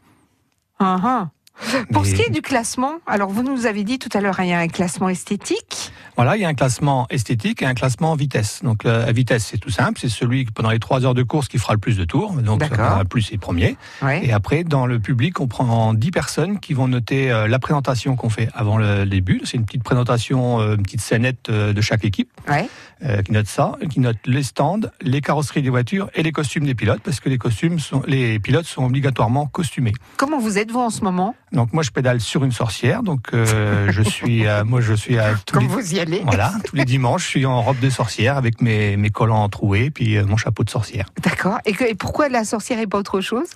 ah, 0.80 0.98
ah. 1.04 1.28
Pour 1.94 2.06
ce 2.06 2.16
qui 2.16 2.22
est 2.24 2.30
du 2.30 2.42
classement, 2.42 2.96
alors 3.06 3.30
vous 3.30 3.44
nous 3.44 3.66
avez 3.66 3.84
dit 3.84 4.00
tout 4.00 4.10
à 4.14 4.22
l'heure, 4.22 4.40
il 4.40 4.48
y 4.48 4.54
a 4.54 4.60
un 4.60 4.68
classement 4.68 5.10
esthétique. 5.10 5.92
Voilà, 6.16 6.36
il 6.36 6.42
y 6.42 6.46
a 6.46 6.48
un 6.48 6.54
classement 6.54 7.08
esthétique 7.10 7.62
et 7.62 7.66
un 7.66 7.74
classement 7.74 8.12
en 8.12 8.16
vitesse. 8.16 8.62
Donc 8.64 8.84
la 8.84 9.12
la 9.12 9.12
vitesse, 9.12 9.48
c'est 9.52 9.58
tout 9.58 9.70
simple, 9.70 10.00
c'est 10.00 10.10
celui 10.10 10.46
pendant 10.46 10.70
les 10.70 10.80
trois 10.80 11.06
heures 11.06 11.14
de 11.14 11.24
course 11.24 11.48
qui 11.48 11.58
fera 11.58 11.74
le 11.74 11.80
plus 11.80 11.98
de 11.98 12.06
tours. 12.06 12.34
Donc 12.34 12.64
fera 12.64 13.04
plus 13.04 13.30
les 13.32 13.38
premiers. 13.38 13.76
Ouais. 14.02 14.26
Et 14.26 14.32
après, 14.32 14.64
dans 14.64 14.86
le 14.86 15.00
public, 15.00 15.40
on 15.40 15.48
prend 15.48 15.94
10 15.94 16.12
personnes 16.12 16.60
qui 16.60 16.74
vont 16.74 16.88
noter 16.88 17.32
euh, 17.32 17.48
la 17.48 17.60
présentation 17.60 18.16
qu'on 18.16 18.30
fait 18.30 18.48
avant 18.54 18.78
le 18.78 19.06
début. 19.06 19.42
C'est 19.44 19.58
une 19.58 19.66
petite 19.66 19.84
présentation, 19.84 20.62
euh, 20.62 20.76
une 20.76 20.84
petite 20.84 21.02
scénette 21.02 21.50
euh, 21.50 21.74
de 21.74 21.82
chaque 21.82 22.06
équipe 22.06 22.30
Ouais. 22.48 22.68
Euh, 23.04 23.22
qui 23.22 23.32
note 23.32 23.48
ça, 23.48 23.78
qui 23.90 24.00
note 24.00 24.18
les 24.26 24.44
stands, 24.44 24.82
les 25.02 25.22
carrosseries 25.22 25.62
des 25.62 25.70
voitures 25.70 26.10
et 26.14 26.24
les 26.24 26.32
costumes 26.32 26.66
des 26.66 26.76
pilotes, 26.76 27.02
parce 27.04 27.20
que 27.20 27.30
les 27.30 27.38
costumes 27.38 27.80
sont, 27.80 28.04
les 28.08 28.40
pilotes 28.40 28.66
sont 28.66 28.86
obligatoirement 28.86 29.48
costumés. 29.48 29.94
Comment 30.18 30.40
vous 30.40 30.58
êtes 30.58 30.72
vous 30.72 30.80
en 30.80 30.90
ce 30.90 31.04
moment? 31.04 31.36
Donc 31.52 31.74
moi, 31.74 31.84
je 31.84 31.92
pédale 31.92 32.22
sur 32.22 32.44
une 32.44 32.52
sorcière. 32.52 33.04
Donc 33.04 33.34
euh, 33.34 33.92
je 33.92 34.02
suis, 34.02 34.48
euh, 34.48 34.64
moi, 34.64 34.82
je 34.82 34.94
suis 34.94 35.18
à 35.18 35.34
tous 35.46 35.56
Comme 35.56 35.64
les 35.64 35.70
vous 35.70 35.96
y 35.96 36.00
allez 36.00 36.22
voilà, 36.24 36.54
tous 36.66 36.76
les 36.76 36.86
dimanches, 36.86 37.24
je 37.24 37.28
suis 37.28 37.46
en 37.46 37.62
robe 37.62 37.80
de 37.80 37.90
sorcière 37.90 38.38
avec 38.38 38.62
mes, 38.62 38.98
mes 38.98 39.10
collants 39.10 39.48
troués 39.50 39.92
puis 39.92 40.18
euh, 40.18 40.26
mon 40.26 40.38
chapeau 40.38 40.64
de 40.64 40.70
sorcière. 40.70 41.08
D'accord. 41.22 41.60
Et 41.66 41.96
pourquoi 41.96 42.30
la 42.30 42.44
sorcière 42.44 42.80
et 42.80 42.88
pas 42.88 42.98
autre 42.98 43.22
chose? 43.22 43.50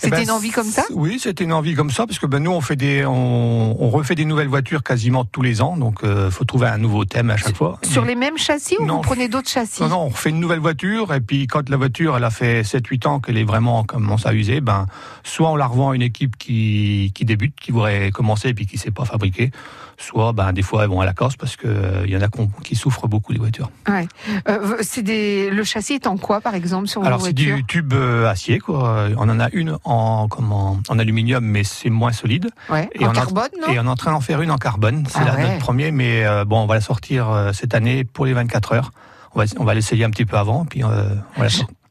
C'était 0.00 0.06
Eh 0.06 0.10
ben, 0.20 0.22
une 0.22 0.30
envie 0.30 0.50
comme 0.50 0.68
ça? 0.70 0.84
Oui, 0.90 1.18
c'était 1.20 1.42
une 1.42 1.52
envie 1.52 1.74
comme 1.74 1.90
ça 1.90 2.06
parce 2.06 2.20
que 2.20 2.26
ben, 2.26 2.38
nous 2.38 2.52
on 2.52 2.60
fait 2.60 2.76
des, 2.76 3.04
on, 3.04 3.76
on 3.82 3.90
refait 3.90 4.14
des 4.14 4.24
nouvelles 4.24 4.46
voitures 4.48 4.84
quasiment 4.84 5.24
tous 5.24 5.42
les 5.42 5.60
ans, 5.60 5.76
donc 5.76 6.04
euh, 6.04 6.30
faut 6.30 6.44
trouver 6.44 6.68
un 6.68 6.78
nouveau 6.78 7.04
thème 7.04 7.30
à 7.30 7.36
chaque 7.36 7.56
fois. 7.56 7.80
Sur 7.82 8.02
Mais- 8.02 8.10
les 8.10 8.14
mêmes 8.14 8.38
châssis 8.38 8.76
ou 8.78 8.86
Non. 8.86 8.96
vous 8.96 9.00
prenez 9.02 9.26
d'autres 9.28 9.48
châssis? 9.48 9.82
Non, 9.82 9.88
non, 9.88 9.98
on 10.04 10.08
refait 10.08 10.30
une 10.30 10.38
nouvelle 10.38 10.60
voiture 10.60 11.12
et 11.12 11.20
puis 11.20 11.48
quand 11.48 11.68
la 11.68 11.76
voiture 11.76 12.16
elle 12.16 12.22
a 12.24 12.30
fait 12.30 12.62
7-8 12.62 13.06
ans 13.08 13.18
qu'elle 13.20 13.38
est 13.38 13.44
vraiment 13.44 13.82
commence 13.82 14.24
à 14.24 14.32
user, 14.34 14.60
ben 14.60 14.86
soit 15.24 15.50
on 15.50 15.56
la 15.56 15.66
revend 15.66 15.90
à 15.90 15.96
une 15.96 16.02
équipe 16.02 16.36
qui, 16.38 17.10
qui 17.14 17.24
débute, 17.24 17.58
qui 17.60 17.72
voudrait 17.72 18.12
commencer 18.12 18.50
et 18.50 18.54
puis 18.54 18.66
qui 18.66 18.78
sait 18.78 18.92
pas 18.92 19.04
fabriquer, 19.04 19.50
soit 20.00 20.32
ben 20.32 20.52
des 20.52 20.62
fois 20.62 20.84
elles 20.84 20.88
vont 20.88 21.00
à 21.00 21.04
la 21.04 21.12
casse 21.12 21.36
parce 21.36 21.56
que 21.56 21.66
euh, 21.66 22.06
y 22.06 22.16
en 22.16 22.22
a 22.22 22.28
qui 22.64 22.74
souffrent 22.76 23.08
beaucoup 23.08 23.32
des 23.32 23.38
voitures. 23.38 23.70
Ouais. 23.88 24.06
Euh, 24.48 24.76
c'est 24.80 25.02
des... 25.02 25.50
Le 25.50 25.64
châssis 25.64 25.94
est 25.94 26.06
en 26.06 26.16
quoi, 26.16 26.40
par 26.40 26.54
exemple, 26.54 26.86
sur 26.86 27.04
Alors 27.04 27.20
c'est 27.20 27.32
du 27.32 27.64
tube 27.66 27.92
euh, 27.92 28.28
acier 28.30 28.58
quoi. 28.60 29.08
On 29.16 29.28
en 29.28 29.40
a 29.40 29.48
une 29.52 29.76
en 29.84 30.28
comment 30.28 30.78
en 30.88 30.98
aluminium 30.98 31.44
mais 31.44 31.64
c'est 31.64 31.90
moins 31.90 32.12
solide. 32.12 32.48
ouais. 32.70 32.88
et 32.94 33.04
En 33.04 33.08
on 33.08 33.10
a- 33.10 33.14
carbone, 33.14 33.48
non 33.60 33.72
Et 33.72 33.78
on 33.80 33.84
est 33.84 33.88
en 33.88 33.96
train 33.96 34.12
d'en 34.12 34.20
faire 34.20 34.40
une 34.40 34.50
en 34.50 34.56
carbone. 34.58 35.04
C'est 35.08 35.18
Ah 35.20 35.34
ouais. 35.34 35.42
notre 35.42 35.58
premier, 35.58 35.90
mais 35.90 36.24
euh, 36.24 36.44
bon, 36.44 36.60
on 36.62 36.66
va 36.66 36.76
la 36.76 36.80
sortir 36.80 37.50
cette 37.52 37.74
année 37.74 38.04
pour 38.04 38.24
les 38.24 38.32
24 38.32 38.72
heures. 38.72 38.90
On 39.34 39.40
va, 39.40 39.44
on 39.58 39.64
va 39.64 39.74
l'essayer 39.74 40.04
un 40.04 40.10
petit 40.10 40.24
peu 40.24 40.36
avant, 40.36 40.64
puis 40.64 40.84
on 40.84 40.88
la. 40.90 41.48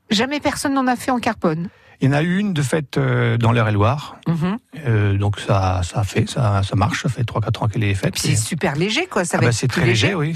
Jamais 0.09 0.39
personne 0.39 0.73
n'en 0.73 0.87
a 0.87 0.95
fait 0.95 1.11
en 1.11 1.19
carbone. 1.19 1.67
Il 2.01 2.07
y 2.07 2.09
en 2.09 2.13
a 2.13 2.21
eu 2.21 2.37
une 2.37 2.53
de 2.53 2.61
fait 2.61 2.97
euh, 2.97 3.37
dans 3.37 3.51
l'Eure-et-Loire, 3.51 4.17
Mhm. 4.27 4.57
euh, 4.85 5.17
donc 5.17 5.39
ça, 5.39 5.81
ça 5.83 6.03
fait, 6.03 6.29
ça, 6.29 6.61
ça 6.63 6.75
marche, 6.75 7.03
ça 7.03 7.09
fait 7.09 7.23
3-4 7.23 7.63
ans 7.63 7.67
qu'elle 7.67 7.83
est 7.83 7.95
faite. 7.95 8.13
C'est 8.17 8.35
super 8.35 8.75
léger, 8.75 9.07
quoi. 9.07 9.25
Ça 9.25 9.37
Ah 9.41 9.45
bah, 9.45 9.51
c'est 9.51 9.67
très 9.67 9.85
léger, 9.85 10.13
oui. 10.13 10.35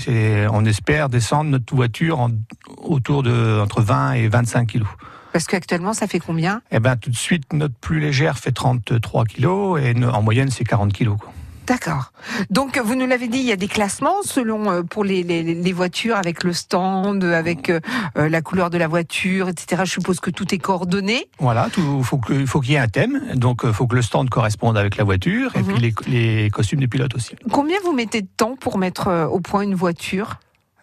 On 0.51 0.65
espère 0.65 1.07
descendre 1.09 1.51
notre 1.51 1.75
voiture 1.75 2.19
en, 2.19 2.31
autour 2.77 3.21
de 3.23 3.59
entre 3.61 3.81
20 3.81 4.13
et 4.13 4.27
25 4.27 4.65
kilos. 4.67 4.87
Parce 5.33 5.45
qu'actuellement, 5.45 5.93
ça 5.93 6.07
fait 6.07 6.19
combien? 6.19 6.61
Eh 6.71 6.79
ben 6.79 6.97
tout 6.97 7.09
de 7.09 7.15
suite, 7.15 7.53
notre 7.53 7.75
plus 7.75 7.99
légère 8.01 8.37
fait 8.37 8.51
33 8.51 9.23
kilos 9.25 9.79
et 9.81 9.93
en 10.03 10.21
moyenne 10.21 10.49
c'est 10.49 10.65
40 10.65 10.91
kilos. 10.91 11.17
Quoi. 11.19 11.31
D'accord. 11.67 12.11
Donc, 12.49 12.77
vous 12.83 12.95
nous 12.95 13.05
l'avez 13.07 13.27
dit, 13.27 13.37
il 13.39 13.45
y 13.45 13.51
a 13.51 13.55
des 13.55 13.67
classements 13.67 14.23
selon 14.23 14.69
euh, 14.71 14.81
pour 14.83 15.03
les, 15.03 15.23
les, 15.23 15.43
les 15.43 15.73
voitures 15.73 16.17
avec 16.17 16.43
le 16.43 16.53
stand, 16.53 17.23
avec 17.23 17.69
euh, 17.69 17.79
euh, 18.17 18.29
la 18.29 18.41
couleur 18.41 18.69
de 18.69 18.77
la 18.77 18.87
voiture, 18.87 19.47
etc. 19.47 19.83
Je 19.85 19.91
suppose 19.91 20.19
que 20.19 20.31
tout 20.31 20.53
est 20.53 20.57
coordonné. 20.57 21.27
Voilà, 21.39 21.69
tout, 21.71 22.03
faut 22.03 22.17
que, 22.17 22.45
faut 22.45 22.59
qu'il 22.61 22.71
y 22.71 22.75
ait 22.75 22.79
un 22.79 22.87
thème, 22.87 23.21
donc 23.35 23.61
il 23.63 23.73
faut 23.73 23.87
que 23.87 23.95
le 23.95 24.01
stand 24.01 24.29
corresponde 24.29 24.77
avec 24.77 24.97
la 24.97 25.03
voiture 25.03 25.55
et 25.55 25.59
Mhm. 25.61 25.65
puis 25.67 25.93
les, 26.07 26.41
les 26.43 26.49
costumes 26.49 26.79
des 26.79 26.87
pilotes 26.87 27.15
aussi. 27.15 27.35
Combien 27.51 27.77
vous 27.83 27.93
mettez 27.93 28.21
de 28.21 28.27
temps 28.35 28.55
pour 28.59 28.77
mettre 28.77 29.07
euh, 29.07 29.27
au 29.27 29.39
point 29.39 29.61
une 29.61 29.75
voiture? 29.75 30.37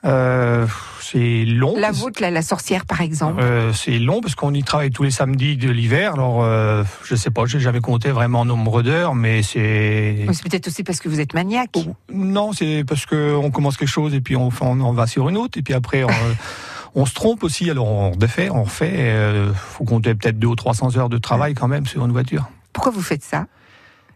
Euh, 0.04 0.66
c'est 1.00 1.44
long. 1.44 1.74
La 1.78 1.90
vôtre, 1.90 2.22
la 2.22 2.42
sorcière, 2.42 2.86
par 2.86 3.00
exemple. 3.00 3.40
Euh, 3.42 3.72
c'est 3.72 3.98
long 3.98 4.20
parce 4.20 4.34
qu'on 4.34 4.54
y 4.54 4.62
travaille 4.62 4.90
tous 4.90 5.02
les 5.02 5.10
samedis 5.10 5.56
de 5.56 5.70
l'hiver. 5.70 6.14
Alors, 6.14 6.44
euh, 6.44 6.84
je 7.04 7.14
sais 7.14 7.30
pas, 7.30 7.46
j'ai 7.46 7.60
jamais 7.60 7.80
compté 7.80 8.10
vraiment 8.10 8.44
nombre 8.44 8.82
d'heures, 8.82 9.14
mais 9.14 9.42
c'est 9.42 10.26
C'est 10.32 10.42
peut-être 10.48 10.68
aussi 10.68 10.84
parce 10.84 11.00
que 11.00 11.08
vous 11.08 11.20
êtes 11.20 11.34
maniaque. 11.34 11.76
non, 12.12 12.52
c'est 12.52 12.84
parce 12.86 13.06
que 13.06 13.34
on 13.34 13.50
commence 13.50 13.76
quelque 13.76 13.88
chose 13.88 14.14
et 14.14 14.20
puis 14.20 14.36
on, 14.36 14.50
on 14.60 14.80
en 14.80 14.92
va 14.92 15.06
sur 15.06 15.28
une 15.28 15.36
autre 15.36 15.58
et 15.58 15.62
puis 15.62 15.74
après 15.74 16.04
on, 16.04 16.08
on 16.94 17.06
se 17.06 17.14
trompe 17.14 17.42
aussi. 17.42 17.70
Alors 17.70 17.86
on 17.88 18.10
défait, 18.16 18.50
on 18.50 18.64
refait. 18.64 18.92
Euh, 18.96 19.52
faut 19.54 19.84
compter 19.84 20.14
peut-être 20.14 20.38
deux 20.38 20.48
ou 20.48 20.56
300 20.56 20.96
heures 20.96 21.08
de 21.08 21.18
travail 21.18 21.54
quand 21.54 21.68
même 21.68 21.86
sur 21.86 22.04
une 22.04 22.12
voiture. 22.12 22.48
Pourquoi 22.72 22.92
vous 22.92 23.02
faites 23.02 23.24
ça? 23.24 23.46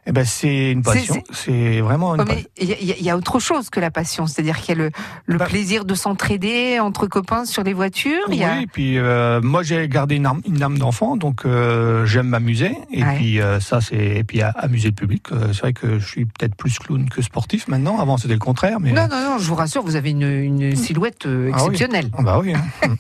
Eh 0.05 0.11
ben 0.11 0.25
c'est 0.25 0.73
une 0.73 0.83
passion. 0.83 1.23
C'est 1.31 1.81
vraiment 1.81 2.17
une 2.17 2.25
passion. 2.25 2.43
il 2.61 2.69
y, 2.71 2.93
a- 2.93 2.99
y 2.99 3.13
autre 3.13 3.39
chose 3.39 3.71
que 3.71 3.79
la 3.79 3.93
passion, 3.93 4.27
c'est-à-dire 4.27 4.59
qu'il 4.61 4.71
y 4.77 4.81
a 4.81 4.85
le, 4.87 4.91
le 5.27 5.39
Bah- 5.39 5.45
plaisir 5.47 5.85
de 5.85 5.95
s'entraider 5.95 6.81
entre 6.81 7.07
copains 7.07 7.45
sur 7.45 7.63
les 7.63 7.73
voitures. 7.73 8.25
il 8.29 8.35
y 8.35 8.43
a- 8.45 8.57
Oui, 8.59 8.67
puis 8.67 8.99
euh, 8.99 9.41
moi 9.41 9.63
j'ai 9.63 9.89
gardé 9.89 10.17
une 10.17 10.27
âme, 10.27 10.79
d'enfant, 10.79 11.17
donc 11.17 11.47
euh, 11.47 12.05
j'aime 12.05 12.27
m'amuser. 12.27 12.73
Et 12.91 13.05
Ouais. 13.05 13.15
puis 13.15 13.41
euh, 13.41 13.61
ça 13.61 13.81
c'est 13.81 13.97
et 14.17 14.25
puis 14.25 14.43
amuser 14.43 14.89
le 14.89 14.95
public. 14.95 15.27
C'est 15.53 15.61
vrai 15.61 15.73
que 15.73 16.01
je 16.01 16.07
suis 16.07 16.25
peut-être 16.25 16.57
plus 16.57 16.79
clown 16.81 17.09
que 17.09 17.23
sportif 17.23 17.69
maintenant. 17.69 18.01
Avant 18.01 18.17
c'était 18.17 18.35
le 18.35 18.41
contraire, 18.41 18.81
mais 18.81 18.91
Non, 18.91 19.07
non, 19.09 19.21
non, 19.23 19.39
je 19.39 19.47
vous 19.47 19.55
rassure, 19.55 19.83
vous 19.85 19.95
avez 19.95 20.11
une, 20.11 20.23
une 20.23 20.75
silhouette 20.75 21.27
Ah 21.27 21.29
oui. 21.29 21.49
exceptionnelle. 21.51 22.11
Ah 22.19 22.23
bah 22.23 22.41
oui. 22.43 22.55
hein. 22.55 22.63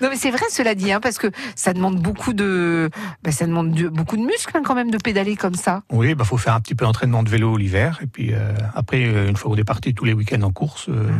Non, 0.00 0.08
mais 0.10 0.16
c'est 0.16 0.30
vrai, 0.30 0.44
cela 0.50 0.74
dit, 0.74 0.90
hein, 0.92 1.00
parce 1.00 1.18
que 1.18 1.28
ça 1.54 1.72
demande 1.72 1.96
beaucoup 2.00 2.32
de, 2.32 2.90
bah, 3.22 3.30
ça 3.32 3.46
demande 3.46 3.72
de- 3.72 3.88
beaucoup 3.88 4.16
de 4.16 4.22
muscles 4.22 4.56
hein, 4.56 4.62
quand 4.64 4.74
même 4.74 4.90
de 4.90 4.98
pédaler 4.98 5.36
comme 5.36 5.54
ça. 5.54 5.82
oui, 5.92 6.14
bah 6.14 6.24
faut 6.32 6.38
faire 6.38 6.54
un 6.54 6.60
petit 6.60 6.74
peu 6.74 6.86
d'entraînement 6.86 7.22
de 7.22 7.28
vélo 7.28 7.58
l'hiver 7.58 7.98
et 8.02 8.06
puis 8.06 8.32
euh, 8.32 8.52
après 8.74 9.04
euh, 9.04 9.28
une 9.28 9.36
fois 9.36 9.50
qu'on 9.50 9.56
est 9.58 9.64
parti 9.64 9.92
tous 9.92 10.06
les 10.06 10.14
week-ends 10.14 10.40
en 10.42 10.50
course. 10.50 10.86
euh, 10.88 11.10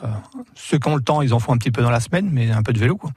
ça- 0.00 0.20
ceux 0.56 0.78
qui 0.80 0.88
ont 0.88 0.96
le 0.96 1.02
temps, 1.02 1.22
ils 1.22 1.32
en 1.32 1.38
font 1.38 1.52
un 1.52 1.58
petit 1.58 1.70
peu 1.70 1.80
dans 1.80 1.90
la 1.92 2.00
semaine, 2.00 2.28
mais 2.32 2.50
un 2.50 2.62
peu 2.64 2.72
de 2.72 2.78
vélo 2.80 2.96
quoi. 2.96 3.10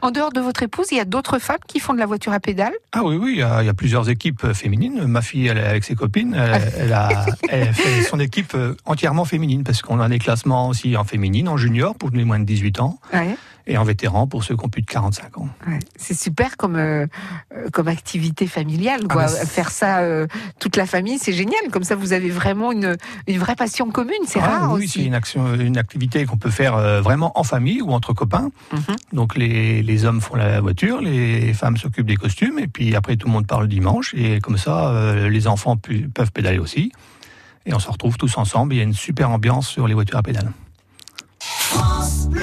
En 0.00 0.10
dehors 0.10 0.32
de 0.32 0.40
votre 0.40 0.62
épouse, 0.62 0.86
il 0.92 0.96
y 0.96 1.00
a 1.00 1.04
d'autres 1.04 1.38
femmes 1.38 1.58
qui 1.68 1.78
font 1.78 1.92
de 1.92 1.98
la 1.98 2.06
voiture 2.06 2.32
à 2.32 2.40
pédale? 2.40 2.72
Ah 2.92 3.02
oui, 3.04 3.16
oui, 3.20 3.32
il 3.34 3.38
y 3.40 3.42
a, 3.42 3.62
il 3.62 3.66
y 3.66 3.68
a 3.68 3.74
plusieurs 3.74 4.08
équipes 4.08 4.44
euh, 4.44 4.54
féminines. 4.54 5.04
Ma 5.06 5.20
fille, 5.20 5.46
elle 5.46 5.58
est 5.58 5.66
avec 5.66 5.84
ses 5.84 5.94
copines, 5.94 6.34
elle, 6.34 6.72
elle 6.78 6.92
a, 6.94 7.26
elle 7.50 7.74
fait 7.74 8.00
son 8.02 8.18
équipe 8.18 8.56
entièrement 8.86 9.26
féminine 9.26 9.62
parce 9.62 9.82
qu'on 9.82 10.00
a 10.00 10.08
des 10.08 10.18
classements 10.18 10.68
aussi 10.68 10.96
en 10.96 11.04
féminine, 11.04 11.48
en 11.50 11.58
junior 11.58 11.94
pour 11.96 12.08
les 12.10 12.24
moins 12.24 12.38
de 12.38 12.44
18 12.44 12.80
ans 12.80 12.98
Ouais. 13.12 13.36
Et 13.66 13.76
en 13.78 13.84
vétéran 13.84 14.26
pour 14.26 14.44
ceux 14.44 14.56
qui 14.56 14.64
ont 14.64 14.68
plus 14.68 14.82
de 14.82 14.86
45 14.86 15.38
ans. 15.38 15.48
Ouais. 15.66 15.78
C'est 15.96 16.14
super 16.18 16.56
comme 16.56 16.76
euh, 16.76 17.06
euh, 17.54 17.68
comme 17.72 17.88
activité 17.88 18.46
familiale, 18.46 19.00
Ah 19.04 19.12
quoi. 19.12 19.22
bah, 19.24 19.28
Faire 19.28 19.70
ça 19.70 19.98
euh, 20.00 20.26
toute 20.60 20.76
la 20.76 20.86
famille, 20.86 21.18
c'est 21.18 21.32
génial. 21.32 21.60
Comme 21.72 21.84
ça, 21.84 21.96
vous 21.96 22.12
avez 22.12 22.30
vraiment 22.30 22.72
une 22.72 22.96
une 23.26 23.38
vraie 23.38 23.56
passion 23.56 23.90
commune. 23.90 24.14
C'est 24.26 24.40
Ah 24.40 24.46
rare 24.60 24.72
oui, 24.72 24.88
c'est 24.88 25.00
aussi. 25.00 25.06
une 25.06 25.14
action, 25.14 25.54
une 25.54 25.78
activité 25.78 26.24
qu'on 26.26 26.36
peut 26.36 26.50
faire 26.50 26.74
euh, 26.76 27.00
vraiment 27.00 27.38
en 27.38 27.42
famille 27.44 27.82
ou 27.82 27.90
entre 27.92 28.12
copains. 28.12 28.50
Mhm. 28.72 28.96
Donc 29.12 29.36
les, 29.36 29.82
les 29.82 30.04
hommes 30.04 30.20
font 30.20 30.36
la 30.36 30.60
voiture, 30.60 31.00
les 31.00 31.52
femmes 31.54 31.76
s'occupent 31.76 32.06
des 32.06 32.16
costumes, 32.16 32.58
et 32.58 32.68
puis 32.68 32.94
après 32.94 33.16
tout 33.16 33.26
le 33.26 33.32
monde 33.32 33.46
parle 33.46 33.66
dimanche, 33.68 34.14
et 34.16 34.40
comme 34.40 34.58
ça, 34.58 34.88
euh, 34.90 35.28
les 35.28 35.46
enfants 35.48 35.76
pu- 35.76 36.08
peuvent 36.08 36.32
pédaler 36.32 36.58
aussi. 36.58 36.92
Et 37.66 37.74
on 37.74 37.78
se 37.80 37.90
retrouve 37.90 38.16
tous 38.16 38.38
ensemble, 38.38 38.74
il 38.74 38.76
y 38.76 38.80
a 38.80 38.84
une 38.84 38.94
super 38.94 39.30
ambiance 39.30 39.66
sur 39.68 39.88
les 39.88 39.94
voitures 39.94 40.18
à 40.18 40.22
pédales. 40.22 40.52
France 41.40 42.28
Bleu 42.28 42.42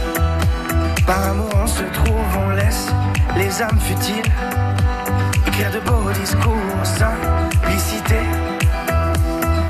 Par 1.11 1.27
amour 1.27 1.51
on 1.61 1.67
se 1.67 1.83
trouve, 1.83 2.37
on 2.39 2.51
laisse 2.51 2.87
les 3.35 3.61
âmes 3.61 3.81
futiles 3.81 4.31
écrire 5.45 5.69
de 5.71 5.79
beaux 5.81 6.09
discours, 6.13 6.85
simplicité. 6.85 8.15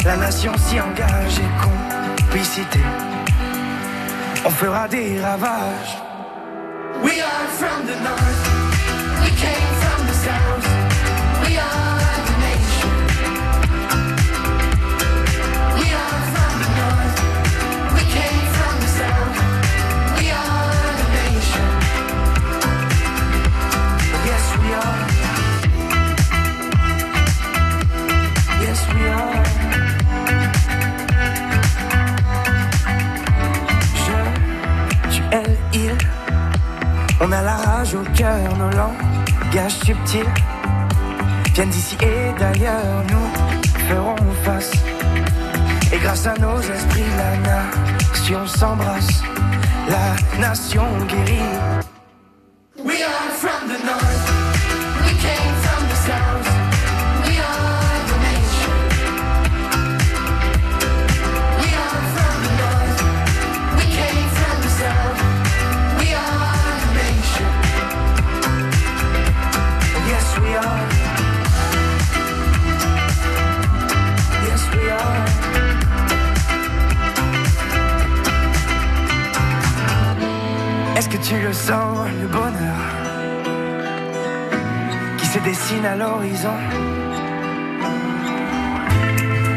La 0.06 0.18
nation 0.18 0.52
s'y 0.56 0.80
engage 0.80 1.40
et 1.40 2.20
complicité. 2.20 2.80
On 4.46 4.52
fera 4.52 4.88
des 4.88 5.20
ravages. 5.20 5.98
We 7.04 7.20
are 7.22 7.48
from 7.58 7.88
the 7.88 7.98
north. 8.04 8.44
We 9.24 9.32
came 9.42 9.71
langages 39.52 39.80
subtils 39.84 40.34
viennent 41.54 41.70
d'ici 41.70 41.98
et 42.02 42.40
d'ailleurs. 42.40 43.04
Nous 43.10 43.88
ferons 43.88 44.16
face. 44.44 44.72
Et 45.92 45.98
grâce 45.98 46.26
à 46.26 46.36
nos 46.36 46.60
esprits, 46.60 47.04
la 47.18 47.38
nation 47.38 48.48
s'embrasse. 48.48 49.24
La 49.90 50.40
nation 50.40 50.84
guérit. 51.08 51.81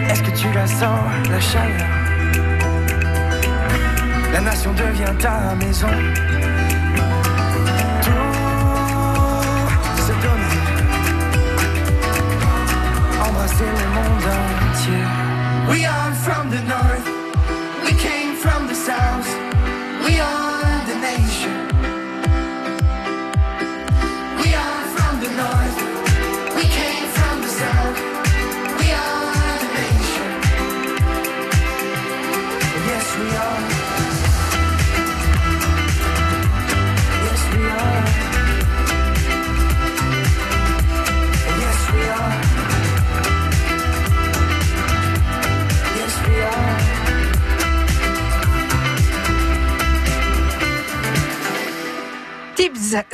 Est-ce 0.08 0.22
que 0.22 0.30
tu 0.36 0.50
la 0.54 0.66
sens, 0.66 0.98
la 1.30 1.40
chaleur? 1.40 1.88
La 4.32 4.40
nation 4.40 4.72
devient 4.72 5.12
ta 5.18 5.54
maison. 5.56 5.88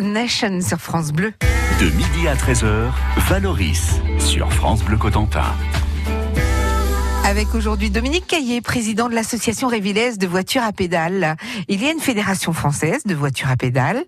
Nation 0.00 0.60
sur 0.62 0.78
France 0.78 1.12
Bleu. 1.12 1.34
De 1.80 1.84
midi 1.90 2.26
à 2.28 2.34
13h, 2.34 2.88
Valoris 3.28 4.00
sur 4.18 4.50
France 4.50 4.82
Bleu 4.82 4.96
Cotentin. 4.96 5.44
Avec 7.26 7.54
aujourd'hui 7.54 7.90
Dominique 7.90 8.26
Caillé, 8.26 8.62
président 8.62 9.10
de 9.10 9.14
l'association 9.14 9.68
Révillaise 9.68 10.16
de 10.16 10.26
voitures 10.26 10.62
à 10.62 10.72
pédales. 10.72 11.36
Il 11.68 11.82
y 11.82 11.86
a 11.86 11.92
une 11.92 12.00
fédération 12.00 12.54
française 12.54 13.02
de 13.04 13.14
voitures 13.14 13.50
à 13.50 13.56
pédales. 13.56 14.02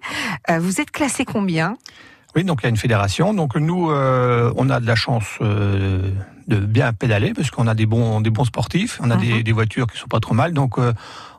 Euh, 0.51 0.59
vous 0.59 0.81
êtes 0.81 0.91
classé 0.91 1.27
combien? 1.27 1.77
Oui, 2.35 2.45
donc 2.45 2.61
il 2.63 2.65
y 2.65 2.67
a 2.67 2.71
une 2.71 2.79
fédération. 2.79 3.35
Donc 3.35 3.55
nous, 3.57 3.91
euh, 3.91 4.51
on 4.57 4.71
a 4.71 4.81
de 4.81 4.87
la 4.87 4.95
chance 4.97 5.27
euh, 5.43 6.11
de 6.49 6.57
bien 6.57 6.95
pédaler 6.95 7.35
parce 7.35 7.51
qu'on 7.51 7.67
a 7.67 7.75
des 7.75 7.85
bons, 7.85 8.23
des 8.23 8.31
bons 8.31 8.47
sportifs. 8.47 8.99
On 9.03 9.11
a 9.11 9.17
des, 9.17 9.35
Mhm. 9.35 9.43
des 9.43 9.53
voitures 9.53 9.87
qui 9.87 9.99
sont 9.99 10.09
pas 10.09 10.21
trop 10.21 10.33
mal. 10.35 10.55
Donc 10.55 10.79
euh, 10.79 10.95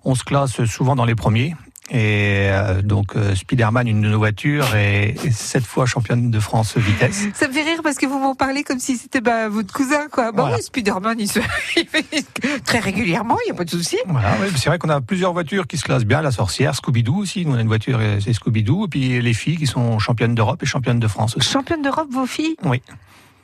on 0.05 0.13
se 0.13 0.23
classe 0.23 0.63
souvent 0.65 0.95
dans 0.95 1.05
les 1.05 1.15
premiers. 1.15 1.55
Et 1.89 2.47
euh, 2.49 2.81
donc 2.81 3.15
euh, 3.15 3.35
Spiderman, 3.35 3.87
une 3.87 4.01
de 4.01 4.07
nos 4.07 4.17
voitures, 4.17 4.73
est, 4.75 5.15
est 5.25 5.31
sept 5.31 5.65
fois 5.65 5.85
championne 5.85 6.31
de 6.31 6.39
France 6.39 6.77
vitesse. 6.77 7.27
Ça 7.33 7.47
me 7.49 7.53
fait 7.53 7.61
rire 7.63 7.81
parce 7.83 7.97
que 7.97 8.05
vous 8.05 8.19
m'en 8.19 8.35
parlez 8.35 8.63
comme 8.63 8.79
si 8.79 8.95
c'était 8.97 9.19
bah, 9.19 9.49
votre 9.49 9.73
cousin, 9.73 10.07
quoi. 10.09 10.31
Bah 10.31 10.43
Voilà. 10.43 10.55
oui, 10.55 10.63
Spider-Man, 10.63 11.17
il 11.19 11.27
se 11.27 11.39
il 11.75 11.85
fait 11.87 12.05
très 12.65 12.79
régulièrement, 12.79 13.37
il 13.45 13.49
n'y 13.49 13.51
a 13.51 13.55
pas 13.57 13.65
de 13.65 13.69
souci. 13.69 13.97
Voilà, 14.07 14.31
ouais, 14.39 14.47
c'est 14.55 14.69
vrai 14.69 14.79
qu'on 14.79 14.89
a 14.89 15.01
plusieurs 15.01 15.33
voitures 15.33 15.67
qui 15.67 15.77
se 15.77 15.83
classent 15.83 16.05
bien. 16.05 16.21
La 16.21 16.31
sorcière, 16.31 16.73
Scooby-Doo 16.73 17.15
aussi. 17.17 17.45
Nous, 17.45 17.53
on 17.53 17.57
a 17.57 17.61
une 17.61 17.67
voiture, 17.67 17.99
c'est 18.23 18.31
Scooby-Doo. 18.33 18.85
Et 18.85 18.87
puis 18.87 19.21
les 19.21 19.33
filles 19.33 19.57
qui 19.57 19.67
sont 19.67 19.99
championnes 19.99 20.35
d'Europe 20.35 20.63
et 20.63 20.65
championnes 20.65 20.99
de 20.99 21.07
France 21.07 21.35
aussi. 21.35 21.49
Championne 21.51 21.81
d'Europe, 21.81 22.07
vos 22.11 22.25
filles? 22.25 22.55
Oui. 22.63 22.81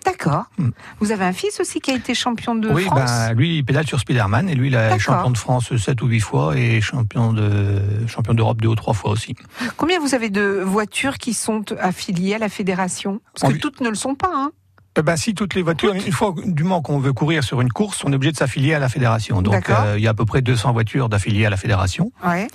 D'accord. 0.05 0.45
Mm. 0.57 0.69
Vous 0.99 1.11
avez 1.11 1.25
un 1.25 1.33
fils 1.33 1.59
aussi 1.59 1.79
qui 1.81 1.91
a 1.91 1.95
été 1.95 2.13
champion 2.13 2.55
de 2.55 2.69
oui, 2.69 2.85
France 2.85 2.99
ben, 2.99 3.33
lui, 3.33 3.57
il 3.57 3.65
pédale 3.65 3.87
sur 3.87 3.99
Spiderman 3.99 4.49
et 4.49 4.55
lui, 4.55 4.67
il 4.67 4.75
est 4.75 4.99
champion 4.99 5.31
de 5.31 5.37
France 5.37 5.75
7 5.75 6.01
ou 6.01 6.07
8 6.07 6.19
fois 6.19 6.57
et 6.57 6.81
champion 6.81 7.33
de 7.33 7.81
champion 8.07 8.33
d'Europe 8.33 8.61
2 8.61 8.67
ou 8.67 8.75
3 8.75 8.93
fois 8.93 9.11
aussi. 9.11 9.35
Combien 9.77 9.99
vous 9.99 10.15
avez 10.15 10.29
de 10.29 10.61
voitures 10.65 11.17
qui 11.17 11.33
sont 11.33 11.65
affiliées 11.79 12.35
à 12.35 12.39
la 12.39 12.49
fédération? 12.49 13.21
Parce 13.39 13.53
que 13.53 13.59
toutes 13.59 13.81
ne 13.81 13.89
le 13.89 13.95
sont 13.95 14.15
pas, 14.15 14.31
hein 14.33 14.51
Eh 14.97 15.01
ben, 15.01 15.15
si 15.15 15.33
toutes 15.33 15.55
les 15.55 15.61
voitures, 15.61 15.93
une 15.93 16.11
fois 16.11 16.33
du 16.45 16.63
moment 16.63 16.81
qu'on 16.81 16.99
veut 16.99 17.13
courir 17.13 17.43
sur 17.43 17.61
une 17.61 17.71
course, 17.71 18.03
on 18.03 18.11
est 18.11 18.15
obligé 18.15 18.31
de 18.31 18.37
s'affilier 18.37 18.73
à 18.73 18.79
la 18.79 18.89
fédération. 18.89 19.41
Donc, 19.41 19.69
euh, 19.69 19.95
il 19.97 20.03
y 20.03 20.07
a 20.07 20.11
à 20.11 20.13
peu 20.13 20.25
près 20.25 20.41
200 20.41 20.73
voitures 20.73 21.09
d'affiliées 21.09 21.45
à 21.45 21.49
la 21.49 21.57
fédération. 21.57 22.11
Ouais. 22.25 22.47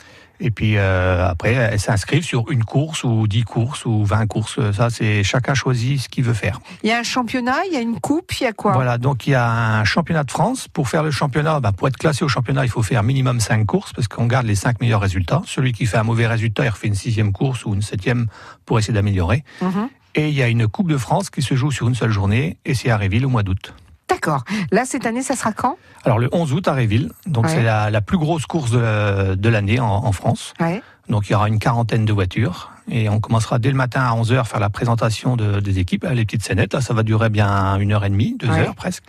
Et 0.45 0.51
puis 0.51 0.77
euh, 0.77 1.27
après, 1.27 1.55
elles 1.55 1.81
s'inscrivent 1.81 2.23
sur 2.23 2.51
une 2.51 2.65
course 2.65 3.03
ou 3.03 3.27
10 3.27 3.45
courses 3.45 3.87
ou 3.87 4.05
20 4.05 4.27
courses. 4.27 4.61
Ça, 4.73 4.91
c'est 4.91 5.25
chacun 5.25 5.55
choisit 5.55 6.03
ce 6.03 6.09
qu'il 6.11 6.23
veut 6.23 6.35
faire. 6.35 6.61
Il 6.83 6.91
y 6.91 6.93
a 6.93 6.99
un 6.99 7.03
championnat, 7.03 7.65
il 7.67 7.73
y 7.73 7.77
a 7.77 7.81
une 7.81 7.99
coupe, 7.99 8.31
il 8.39 8.45
y 8.45 8.47
a 8.47 8.53
quoi? 8.53 8.73
Voilà, 8.73 8.99
donc 8.99 9.27
il 9.27 9.31
y 9.31 9.35
a 9.35 9.51
un 9.79 9.85
championnat 9.85 10.23
de 10.23 10.31
France. 10.31 10.69
Pour 10.69 10.89
faire 10.89 11.03
le 11.03 11.11
championnat, 11.11 11.61
bah, 11.61 11.73
pour 11.73 11.89
être 11.89 11.97
classé 11.97 12.25
au 12.25 12.29
championnat, 12.29 12.67
il 12.67 12.71
faut 12.71 12.83
faire 12.83 13.03
minimum 13.03 13.41
5 13.41 13.65
courses 13.65 13.95
parce 13.95 14.07
qu'on 14.07 14.27
garde 14.27 14.47
les 14.47 14.55
5 14.55 14.83
meilleurs 14.83 15.01
résultats. 15.01 15.41
Celui 15.47 15.73
qui 15.73 15.87
fait 15.87 15.97
un 15.97 16.03
mauvais 16.03 16.27
résultat, 16.27 16.65
il 16.65 16.69
refait 16.69 16.89
une 16.89 16.95
sixième 16.95 17.33
course 17.33 17.65
ou 17.65 17.73
une 17.73 17.83
septième 17.83 18.27
pour 18.67 18.79
essayer 18.79 18.93
d'améliorer. 18.93 19.45
Mhm. 19.63 19.89
Et 20.15 20.29
il 20.29 20.35
y 20.35 20.43
a 20.43 20.49
une 20.49 20.69
Coupe 20.69 20.91
de 20.91 20.99
France 20.99 21.31
qui 21.31 21.41
se 21.41 21.55
joue 21.55 21.71
sur 21.71 21.89
une 21.89 21.95
seule 21.95 22.13
journée 22.13 22.59
et 22.67 22.75
c'est 22.75 22.91
à 22.91 22.99
Réville 22.99 23.25
au 23.25 23.31
mois 23.31 23.43
d'août. 23.43 23.75
D'accord. 24.09 24.45
Là, 24.71 24.85
cette 24.85 25.07
année, 25.07 25.23
ça 25.23 25.35
sera 25.37 25.53
quand? 25.53 25.77
Alors 26.05 26.19
le 26.19 26.29
11 26.33 26.53
août 26.53 26.69
à 26.69 26.73
Réville, 26.73 27.11
donc 27.27 27.45
Ouais. 27.47 27.51
c'est 27.51 27.63
la, 27.63 27.91
la 27.91 28.01
plus 28.01 28.19
grosse 28.19 28.47
course 28.47 28.71
de, 28.71 29.35
de 29.35 29.49
l'année 29.49 29.81
en, 29.81 29.87
en 29.89 30.13
France. 30.13 30.53
Ouais. 30.61 30.83
Donc 31.09 31.29
il 31.29 31.33
y 31.33 31.35
aura 31.35 31.49
une 31.49 31.59
quarantaine 31.59 32.05
de 32.05 32.13
voitures 32.13 32.71
et 32.91 33.09
on 33.09 33.21
commencera 33.21 33.59
dès 33.59 33.71
le 33.71 33.77
matin 33.77 34.03
à 34.03 34.15
11h 34.15 34.39
à 34.39 34.45
faire 34.45 34.61
la 34.61 34.71
présentation 34.71 35.37
de- 35.37 35.61
des 35.61 35.79
équipes, 35.79 36.07
les 36.13 36.25
petites 36.25 36.43
scénettes. 36.45 36.75
Là, 36.75 36.81
ça 36.81 36.93
va 36.95 37.03
durer 37.03 37.29
bien 37.31 37.77
une 37.79 37.93
heure 37.93 38.05
et 38.05 38.11
demie, 38.11 38.37
deux 38.39 38.49
Ouais. 38.49 38.61
heures 38.61 38.75
presque, 38.75 39.05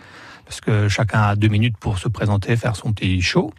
parce 0.46 0.60
que 0.60 0.88
chacun 0.88 1.20
a 1.22 1.36
deux 1.36 1.48
minutes 1.48 1.76
pour 1.78 1.98
se 1.98 2.08
présenter, 2.08 2.56
faire 2.56 2.76
son 2.76 2.92
petit 2.92 3.20
show. 3.22 3.52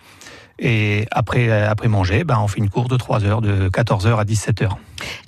Et 0.60 1.06
après, 1.12 1.52
après 1.52 1.88
manger, 1.88 2.24
ben, 2.24 2.40
on 2.40 2.48
fait 2.48 2.58
une 2.58 2.70
course 2.72 2.88
de 2.90 2.98
3 2.98 3.24
heures, 3.26 3.42
de 3.42 3.70
14h 3.70 4.18
à 4.20 4.24
17h. 4.26 4.70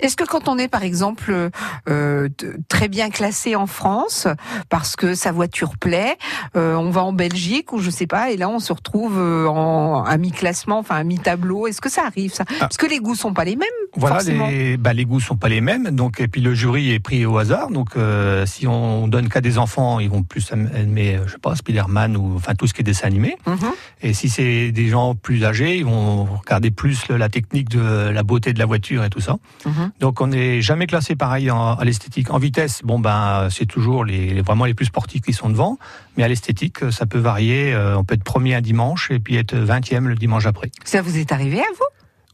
Est-ce 0.00 0.16
que 0.16 0.24
quand 0.24 0.48
on 0.48 0.58
est, 0.58 0.68
par 0.68 0.82
exemple, 0.82 1.50
euh, 1.88 2.28
très 2.68 2.88
bien 2.88 3.10
classé 3.10 3.56
en 3.56 3.66
France, 3.66 4.26
parce 4.68 4.96
que 4.96 5.14
sa 5.14 5.32
voiture 5.32 5.76
plaît, 5.78 6.16
euh, 6.56 6.74
on 6.74 6.90
va 6.90 7.02
en 7.02 7.12
Belgique 7.12 7.72
ou 7.72 7.78
je 7.78 7.90
sais 7.90 8.06
pas, 8.06 8.30
et 8.30 8.36
là 8.36 8.48
on 8.48 8.58
se 8.58 8.72
retrouve 8.72 9.18
euh, 9.18 9.46
en 9.46 10.04
à 10.04 10.16
mi-classement, 10.16 10.78
enfin 10.78 10.96
à 10.96 11.04
mi-tableau. 11.04 11.66
Est-ce 11.66 11.80
que 11.80 11.90
ça 11.90 12.04
arrive 12.06 12.32
ça? 12.32 12.44
Parce 12.58 12.76
que 12.76 12.86
les 12.86 12.98
goûts 12.98 13.14
sont 13.14 13.32
pas 13.32 13.44
les 13.44 13.56
mêmes. 13.56 13.68
Voilà, 13.94 14.16
forcément. 14.16 14.48
les, 14.48 14.76
bah, 14.76 14.92
les 14.92 15.04
goûts 15.04 15.20
sont 15.20 15.36
pas 15.36 15.48
les 15.48 15.60
mêmes, 15.60 15.90
donc 15.90 16.20
et 16.20 16.28
puis 16.28 16.40
le 16.40 16.54
jury 16.54 16.92
est 16.92 17.00
pris 17.00 17.26
au 17.26 17.38
hasard. 17.38 17.70
Donc 17.70 17.96
euh, 17.96 18.46
si 18.46 18.66
on 18.66 19.08
donne 19.08 19.28
qu'à 19.28 19.40
des 19.40 19.58
enfants, 19.58 20.00
ils 20.00 20.10
vont 20.10 20.22
plus 20.22 20.50
aimer, 20.52 21.18
je 21.26 21.32
sais 21.32 21.38
pas, 21.38 21.54
Spider-Man 21.54 22.16
ou 22.16 22.36
enfin 22.36 22.54
tout 22.54 22.66
ce 22.66 22.74
qui 22.74 22.80
est 22.80 22.84
dessin 22.84 23.06
animé. 23.06 23.36
Mhm. 23.46 23.58
Et 24.02 24.14
si 24.14 24.28
c'est 24.28 24.72
des 24.72 24.88
gens 24.88 25.14
plus 25.14 25.44
âgés, 25.44 25.76
ils 25.76 25.84
vont 25.84 26.24
regarder 26.24 26.70
plus 26.70 27.08
la 27.08 27.28
technique 27.28 27.68
de 27.68 28.10
la 28.10 28.22
beauté 28.22 28.52
de 28.52 28.58
la 28.58 28.66
voiture 28.66 29.04
et 29.04 29.10
tout 29.10 29.20
ça. 29.20 29.36
Mhm. 29.66 29.92
Donc 30.00 30.20
on 30.20 30.28
n'est 30.28 30.62
jamais 30.62 30.86
classé 30.86 31.16
pareil 31.16 31.50
en- 31.50 31.74
à 31.74 31.84
l'esthétique. 31.84 32.30
En 32.30 32.38
vitesse, 32.38 32.80
bon 32.84 32.98
ben 32.98 33.48
c'est 33.50 33.66
toujours 33.66 34.04
les, 34.04 34.40
vraiment 34.42 34.64
les 34.64 34.74
plus 34.74 34.86
sportifs 34.86 35.22
qui 35.22 35.32
sont 35.32 35.50
devant, 35.50 35.78
mais 36.16 36.22
à 36.24 36.28
l'esthétique, 36.28 36.90
ça 36.90 37.06
peut 37.06 37.18
varier. 37.18 37.72
Euh, 37.74 37.96
On 37.98 38.04
peut 38.04 38.14
être 38.14 38.24
premier 38.24 38.54
un 38.54 38.60
dimanche 38.60 39.10
et 39.10 39.18
puis 39.18 39.36
être 39.36 39.54
vingtième 39.56 40.08
le 40.08 40.14
dimanche 40.14 40.46
après. 40.46 40.70
Ça 40.84 41.02
vous 41.02 41.16
est 41.18 41.32
arrivé 41.32 41.60
à 41.60 41.70
vous? 41.78 41.84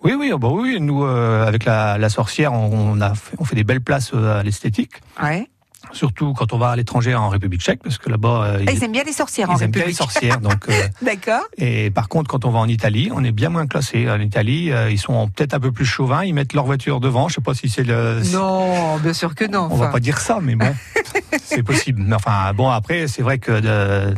Oui, 0.05 0.13
oui, 0.17 0.31
bah 0.39 0.49
oui. 0.53 0.79
Nous, 0.81 1.05
euh, 1.05 1.47
avec 1.47 1.65
la, 1.65 1.99
la 1.99 2.09
sorcière, 2.11 2.53
on, 2.53 2.93
on 2.93 3.01
a 3.01 3.15
fait, 3.15 3.35
on 3.39 3.45
fait 3.45 3.57
des 3.57 3.65
belles 3.65 3.81
places 3.81 4.13
euh, 4.15 4.39
à 4.41 4.43
l'esthétique. 4.43 4.93
Ouais. 5.23 5.49
Surtout 5.93 6.33
quand 6.35 6.53
on 6.53 6.59
va 6.59 6.71
à 6.71 6.77
l'étranger 6.77 7.15
en 7.15 7.29
République 7.29 7.61
tchèque, 7.61 7.81
parce 7.83 7.99
que 7.99 8.11
là-bas, 8.11 8.45
euh, 8.45 8.65
Ah, 8.67 8.73
Ils 8.73 8.85
aiment 8.85 8.93
bien 8.93 9.05
les 9.05 9.13
sorcières 9.13 9.51
en 9.51 9.57
ils 9.57 9.63
aiment 9.63 9.71
bien 9.71 9.83
les 9.87 9.93
République. 9.93 9.97
sorcières. 10.13 10.41
donc, 10.41 10.69
euh, 10.69 10.73
D'accord. 11.03 11.43
et 11.57 11.91
par 11.91 12.09
contre, 12.09 12.29
quand 12.31 12.45
on 12.45 12.51
va 12.51 12.59
en 12.59 12.69
Italie, 12.69 13.11
on 13.15 13.23
est 13.25 13.33
bien 13.33 13.49
moins 13.49 13.67
classé. 13.67 14.09
En 14.11 14.21
Italie, 14.21 14.73
euh, 14.73 14.91
ils 14.91 14.99
sont 14.99 15.29
peut-être 15.29 15.55
un 15.55 15.61
peu 15.61 15.73
plus 15.73 15.85
chauvins. 15.87 16.25
Ils 16.25 16.35
mettent 16.35 16.53
leur 16.53 16.65
voiture 16.67 17.01
devant. 17.01 17.29
Je 17.29 17.35
sais 17.37 17.41
pas 17.41 17.55
si 17.55 17.69
c'est 17.69 17.85
le. 17.85 18.21
Non, 18.33 18.97
bien 18.99 19.13
sûr 19.13 19.35
que 19.35 19.45
non. 19.45 19.69
On 19.71 19.77
va 19.77 19.85
enfin. 19.87 19.93
pas 19.93 20.01
dire 20.01 20.19
ça, 20.19 20.39
mais 20.43 20.55
bon, 20.57 20.75
c'est 21.43 21.63
possible. 21.63 22.03
Mais 22.07 22.17
enfin, 22.17 22.53
bon, 22.55 22.69
après, 22.69 23.07
c'est 23.09 23.23
vrai 23.23 23.39
que 23.39 23.61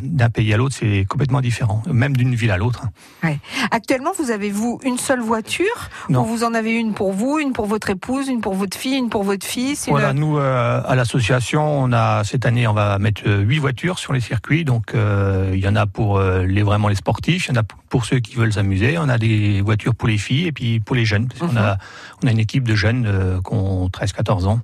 d'un 0.02 0.31
pays 0.31 0.52
à 0.54 0.57
l'autre, 0.57 0.74
c'est 0.78 1.04
complètement 1.09 1.40
différent, 1.40 1.83
même 1.90 2.16
d'une 2.16 2.35
ville 2.35 2.50
à 2.50 2.57
l'autre. 2.57 2.87
hein. 3.22 3.35
Actuellement, 3.70 4.11
vous 4.18 4.31
avez 4.31 4.50
vous 4.50 4.81
une 4.85 4.98
seule 4.98 5.20
voiture 5.20 5.90
Non. 6.09 6.22
ou 6.22 6.24
vous 6.24 6.44
en 6.44 6.54
avez 6.54 6.72
une 6.72 6.94
pour 6.94 7.12
vous, 7.12 7.38
une 7.38 7.52
pour 7.52 7.66
votre 7.66 7.90
épouse, 7.90 8.28
une 8.28 8.40
pour 8.40 8.54
votre 8.54 8.76
fille, 8.76 8.96
une 8.96 9.09
pour 9.11 9.22
votre 9.24 9.46
fils 9.46 9.87
une- 9.87 9.92
Voilà, 9.92 10.12
nous 10.12 10.38
euh, 10.38 10.83
à 10.87 10.94
l'association, 10.94 11.58
on 11.61 11.92
a 11.92 12.25
cette 12.25 12.47
année, 12.47 12.66
on 12.66 12.73
va 12.73 12.99
mettre 12.99 13.23
euh, 13.27 13.40
huit 13.40 13.59
voitures 13.59 13.99
sur 13.99 14.12
les 14.12 14.21
circuits. 14.21 14.64
Donc 14.64 14.94
euh, 14.94 15.51
il 15.55 15.61
y 15.61 15.68
en 15.68 15.77
a 15.77 15.87
pour 15.87 16.18
euh, 16.18 16.44
les 16.44 16.62
vraiment 16.62 16.88
les 16.88 16.94
sportifs, 16.94 17.47
il 17.49 17.55
y 17.55 17.59
en 17.59 17.61
a 17.61 17.64
pour- 17.64 18.05
ceux 18.05 18.21
qui 18.21 18.35
veulent 18.37 18.53
s'amuser. 18.53 18.97
On 18.99 19.09
a 19.09 19.18
des 19.18 19.61
voitures 19.62 19.94
pour 19.94 20.09
les 20.09 20.18
filles 20.18 20.47
et 20.47 20.53
puis 20.53 20.79
pour 20.81 20.94
les 20.97 21.05
jeunes. 21.05 21.27
Parce 21.29 21.40
qu'on 21.40 21.49
Mhm. 21.49 21.57
a 21.59 21.79
on 22.23 22.27
a 22.27 22.31
une 22.31 22.38
équipe 22.38 22.64
de 22.66 22.75
jeunes 22.75 23.07
euh, 23.07 23.40
qui 23.40 23.53
ont 23.55 23.88
13-14 23.88 24.47
ans. 24.47 24.61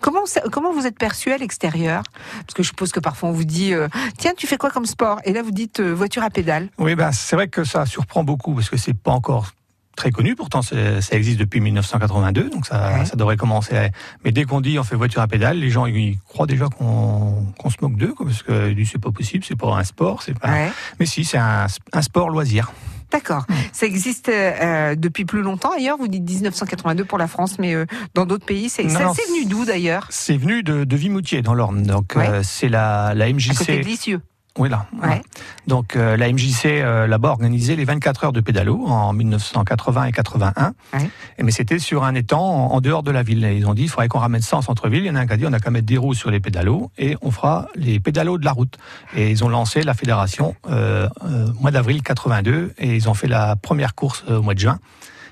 Comment, 0.00 0.24
ça- 0.26 0.42
comment 0.50 0.72
vous 0.72 0.86
êtes 0.86 0.98
perçu 0.98 1.32
à 1.32 1.38
l'extérieur? 1.38 2.02
Parce 2.46 2.54
que 2.54 2.62
je 2.62 2.68
suppose 2.68 2.92
que 2.92 3.00
parfois 3.00 3.28
on 3.28 3.32
vous 3.32 3.44
dit 3.44 3.72
euh, 3.74 3.88
tiens 4.18 4.32
tu 4.36 4.46
fais 4.46 4.56
quoi 4.56 4.70
comme 4.70 4.86
sport? 4.86 5.20
Et 5.24 5.32
là 5.32 5.42
vous 5.42 5.50
dites 5.50 5.80
voiture 5.80 6.22
à 6.22 6.30
pédale. 6.30 6.68
Oui, 6.78 6.94
ben 6.94 7.12
c'est 7.12 7.36
vrai 7.36 7.48
que 7.48 7.64
ça 7.64 7.86
surprend 7.86 8.24
beaucoup 8.24 8.54
parce 8.54 8.68
que 8.70 8.76
c'est 8.76 8.94
pas 8.94 9.12
encore 9.12 9.48
très 9.96 10.10
connu. 10.10 10.34
Pourtant, 10.34 10.62
ça 10.62 10.74
existe 11.12 11.38
depuis 11.38 11.60
1982, 11.60 12.50
donc 12.50 12.66
ça, 12.66 12.92
Ouais. 12.98 13.04
ça 13.04 13.16
devrait 13.16 13.36
commencer. 13.36 13.76
à- 13.76 13.90
Mais 14.24 14.32
dès 14.32 14.44
qu'on 14.44 14.60
dit 14.60 14.78
on 14.78 14.84
fait 14.84 14.96
voiture 14.96 15.22
à 15.22 15.26
pédale, 15.28 15.58
les 15.58 15.70
gens 15.70 15.86
ils 15.86 16.18
croient 16.28 16.46
déjà 16.46 16.66
qu'on 16.66 17.44
se 17.70 17.76
moque 17.82 17.96
d'eux, 17.96 18.14
parce 18.18 18.42
que 18.42 18.74
c'est 18.84 19.00
pas 19.00 19.10
possible, 19.12 19.44
c'est 19.46 19.56
pas 19.58 19.74
un 19.76 19.84
sport, 19.84 20.22
c'est 20.22 20.38
pas. 20.38 20.50
Ouais. 20.50 20.70
Mais 21.00 21.06
si, 21.06 21.24
c'est 21.24 21.38
un, 21.38 21.66
un 21.92 22.02
sport 22.02 22.30
loisir. 22.30 22.72
D'accord. 23.10 23.44
Ça 23.72 23.84
existe 23.84 24.30
euh, 24.30 24.94
depuis 24.94 25.26
plus 25.26 25.42
longtemps 25.42 25.72
ailleurs? 25.76 25.98
Vous 25.98 26.08
dites 26.08 26.22
1982 26.26 27.04
pour 27.04 27.18
la 27.18 27.26
France, 27.26 27.58
mais 27.58 27.74
euh, 27.74 27.84
dans 28.14 28.24
d'autres 28.24 28.46
pays, 28.46 28.70
c'est 28.70 28.84
venu 28.84 29.44
d'où 29.44 29.66
d'ailleurs? 29.66 30.06
C'est 30.08 30.38
venu 30.38 30.62
de, 30.62 30.84
de 30.84 30.96
Vimoutier 30.96 31.42
dans 31.42 31.52
l'Orne. 31.52 31.82
Donc 31.82 32.14
Ouais. 32.16 32.26
euh, 32.26 32.40
c'est 32.42 32.70
la, 32.70 33.12
la 33.14 33.26
À 33.26 33.28
côté 33.28 33.42
de 33.44 33.78
MJC. 33.80 33.84
Lisieux. 33.84 34.20
Oui 34.58 34.68
là. 34.68 34.86
Ouais. 35.02 35.22
Donc 35.66 35.96
euh, 35.96 36.16
la 36.18 36.30
MJC 36.30 36.66
euh, 36.66 37.06
là-bas 37.06 37.30
organisait 37.30 37.74
les 37.74 37.86
24 37.86 38.24
heures 38.24 38.32
de 38.32 38.40
pédalo 38.42 38.84
en 38.86 39.14
1980 39.14 40.04
et 40.04 40.12
81. 40.12 40.74
Ouais. 40.92 41.10
Et 41.38 41.42
mais 41.42 41.52
c'était 41.52 41.78
sur 41.78 42.04
un 42.04 42.14
étang 42.14 42.42
en, 42.42 42.74
en 42.74 42.80
dehors 42.82 43.02
de 43.02 43.10
la 43.10 43.22
ville. 43.22 43.44
Et 43.46 43.56
ils 43.56 43.66
ont 43.66 43.72
dit 43.72 43.84
il 43.84 43.88
faudrait 43.88 44.08
qu'on 44.08 44.18
ramène 44.18 44.42
ça 44.42 44.58
en 44.58 44.62
centre-ville. 44.62 45.04
Il 45.04 45.06
y 45.06 45.10
en 45.10 45.14
a 45.14 45.20
un 45.20 45.26
qui 45.26 45.32
a 45.32 45.36
dit 45.38 45.46
on 45.46 45.52
a 45.54 45.58
qu'à 45.58 45.70
mettre 45.70 45.86
des 45.86 45.96
roues 45.96 46.12
sur 46.12 46.30
les 46.30 46.38
pédalos 46.38 46.90
et 46.98 47.16
on 47.22 47.30
fera 47.30 47.68
les 47.76 47.98
pédalos 47.98 48.36
de 48.36 48.44
la 48.44 48.52
route. 48.52 48.76
Et 49.16 49.30
ils 49.30 49.42
ont 49.42 49.48
lancé 49.48 49.82
la 49.82 49.94
fédération 49.94 50.54
euh, 50.68 51.08
euh, 51.24 51.46
mois 51.58 51.70
d'avril 51.70 52.02
82 52.02 52.74
et 52.76 52.94
ils 52.94 53.08
ont 53.08 53.14
fait 53.14 53.28
la 53.28 53.56
première 53.56 53.94
course 53.94 54.22
au 54.28 54.42
mois 54.42 54.54
de 54.54 54.60
juin. 54.60 54.78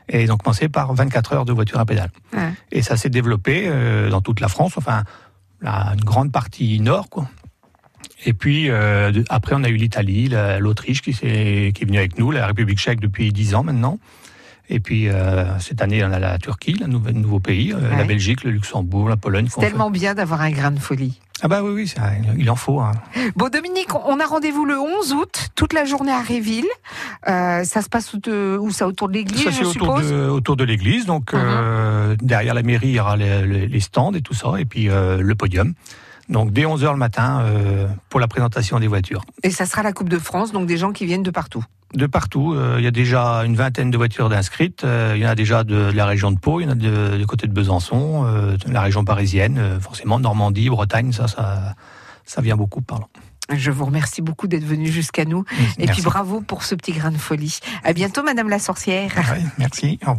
Et 0.09 0.23
ils 0.23 0.33
ont 0.33 0.39
commencé 0.39 0.71
par 0.71 0.95
24 0.95 1.35
heures 1.35 1.45
de 1.45 1.53
voiture 1.53 1.79
à 1.79 1.85
pédale. 1.85 2.11
Ouais. 2.33 2.53
Et 2.73 2.81
ça 2.81 2.97
s'est 2.97 3.11
développé 3.11 3.71
dans 4.11 4.21
toute 4.21 4.41
la 4.41 4.49
France, 4.49 4.73
enfin 4.77 5.05
la, 5.61 5.93
une 5.95 6.05
grande 6.05 6.33
partie 6.33 6.81
nord, 6.81 7.09
quoi. 7.11 7.29
Et 8.27 8.33
puis 8.35 8.69
euh, 8.69 9.13
après, 9.29 9.55
on 9.57 9.65
a 9.65 9.69
eu 9.69 9.77
l'Italie, 9.77 10.29
la- 10.29 10.59
l'Autriche 10.59 11.01
qui, 11.03 11.13
s'est- 11.13 11.73
qui 11.75 11.83
est 11.83 11.87
venue 11.87 11.99
avec 11.99 12.19
nous, 12.19 12.31
la 12.31 12.47
République 12.47 12.79
tchèque 12.79 13.01
depuis 13.01 13.33
10 13.33 13.55
ans 13.55 13.63
maintenant. 13.63 13.99
Et 14.73 14.79
puis 14.79 15.09
euh, 15.09 15.59
cette 15.59 15.83
année, 15.83 16.05
on 16.05 16.13
a 16.13 16.19
la 16.21 16.39
Turquie, 16.39 16.75
le 16.75 16.87
nouveau, 16.87 17.11
nouveau 17.11 17.41
pays, 17.41 17.73
euh, 17.73 17.77
Ouais. 17.91 17.97
la 17.97 18.05
Belgique, 18.05 18.45
le 18.45 18.51
Luxembourg, 18.53 19.09
la 19.09 19.17
Pologne. 19.17 19.49
C'est 19.51 19.61
tellement 19.61 19.91
bien 19.91 20.15
d'avoir 20.15 20.43
un 20.43 20.51
grain 20.51 20.71
de 20.71 20.79
folie. 20.79 21.19
Ah 21.43 21.49
bah 21.49 21.63
oui, 21.65 21.71
oui, 21.73 21.89
ça, 21.89 22.13
il 22.39 22.51
en 22.51 22.55
faut. 22.55 22.81
hein. 22.81 22.93
Bon, 23.35 23.49
Dominique, 23.49 23.95
on 23.95 24.21
a 24.21 24.27
rendez-vous 24.27 24.67
le 24.67 24.79
11 24.79 25.15
août, 25.15 25.49
toute 25.57 25.73
la 25.73 25.87
journée 25.87 26.13
à 26.13 26.21
Réville. 26.21 26.67
Euh, 27.27 27.65
ça 27.65 27.81
se 27.81 27.89
passe 27.89 28.13
où, 28.15 28.71
ça 28.71 28.87
autour 28.87 29.09
de 29.09 29.15
l'église, 29.15 29.45
Ça 29.45 29.51
je 29.51 29.61
autour 29.63 29.73
suppose. 29.73 30.11
de, 30.13 30.29
autour 30.29 30.57
de 30.57 30.65
l'église, 30.65 31.07
donc 31.07 31.33
euh, 31.33 32.15
derrière 32.21 32.53
la 32.53 32.63
mairie, 32.63 32.89
il 32.89 32.95
y 32.97 33.01
aura 33.01 33.17
les, 33.17 33.47
les- 33.47 33.67
les 33.67 33.81
stands 33.81 34.13
et 34.13 34.21
tout 34.21 34.35
ça, 34.35 34.53
et 34.59 34.67
puis 34.67 34.91
euh, 34.91 35.23
le 35.23 35.35
podium. 35.35 35.73
Donc 36.31 36.53
dès 36.53 36.63
11h 36.63 36.93
le 36.93 36.97
matin 36.97 37.41
euh, 37.43 37.87
pour 38.09 38.21
la 38.21 38.29
présentation 38.29 38.79
des 38.81 38.87
voitures. 38.87 39.23
Et 39.43 39.51
ça 39.51 39.67
sera 39.67 39.83
la 39.83 39.93
Coupe 39.93 40.09
de 40.09 40.19
France, 40.19 40.53
donc 40.53 40.67
des 40.67 40.77
gens 40.79 40.93
qui 40.93 41.05
viennent 41.05 41.23
de 41.25 41.31
partout. 41.31 41.65
De 41.93 42.07
partout, 42.07 42.55
euh, 42.55 42.77
il 42.79 42.85
y 42.85 42.87
a 42.87 42.93
déjà 42.93 43.43
une 43.45 43.57
vingtaine 43.57 43.91
de 43.91 43.97
voitures 43.97 44.29
d'inscrites. 44.29 44.85
euh, 44.85 45.15
il 45.17 45.23
y 45.23 45.27
en 45.27 45.31
a 45.31 45.35
déjà 45.35 45.65
de, 45.65 45.91
de 45.91 45.97
la 45.97 46.07
région 46.07 46.31
de 46.31 46.39
Pau, 46.39 46.61
il 46.61 46.65
y 46.65 46.67
en 46.67 46.71
a 46.71 46.75
de- 46.77 47.17
du 47.19 47.27
côté 47.27 47.47
de 47.49 47.53
Besançon, 47.53 48.23
de 48.25 48.73
la 48.73 48.81
région 48.81 49.05
parisienne, 49.05 49.79
forcément 49.81 50.21
Normandie, 50.21 50.71
Bretagne, 50.71 51.13
ça, 51.13 51.27
ça, 51.27 51.75
ça 52.25 52.41
vient 52.41 52.57
beaucoup 52.57 52.81
par 52.81 53.01
là. 53.01 53.07
Je 53.53 53.73
vous 53.73 53.85
remercie 53.85 54.23
beaucoup 54.23 54.47
d'être 54.47 54.65
venu 54.65 54.87
jusqu'à 54.87 55.25
nous. 55.25 55.45
Et 55.77 55.87
Merci. 55.87 55.95
puis 55.95 56.03
bravo 56.09 56.41
pour 56.41 56.63
ce 56.63 56.77
petit 56.77 56.93
grain 56.93 57.11
de 57.11 57.17
folie. 57.19 57.59
À 57.83 57.93
bientôt, 57.93 58.23
Madame 58.23 58.49
la 58.49 58.61
sorcière. 58.61 59.11
Ouais, 59.17 59.43
merci. 59.59 59.99
Au 60.07 60.11
revoir. 60.13 60.19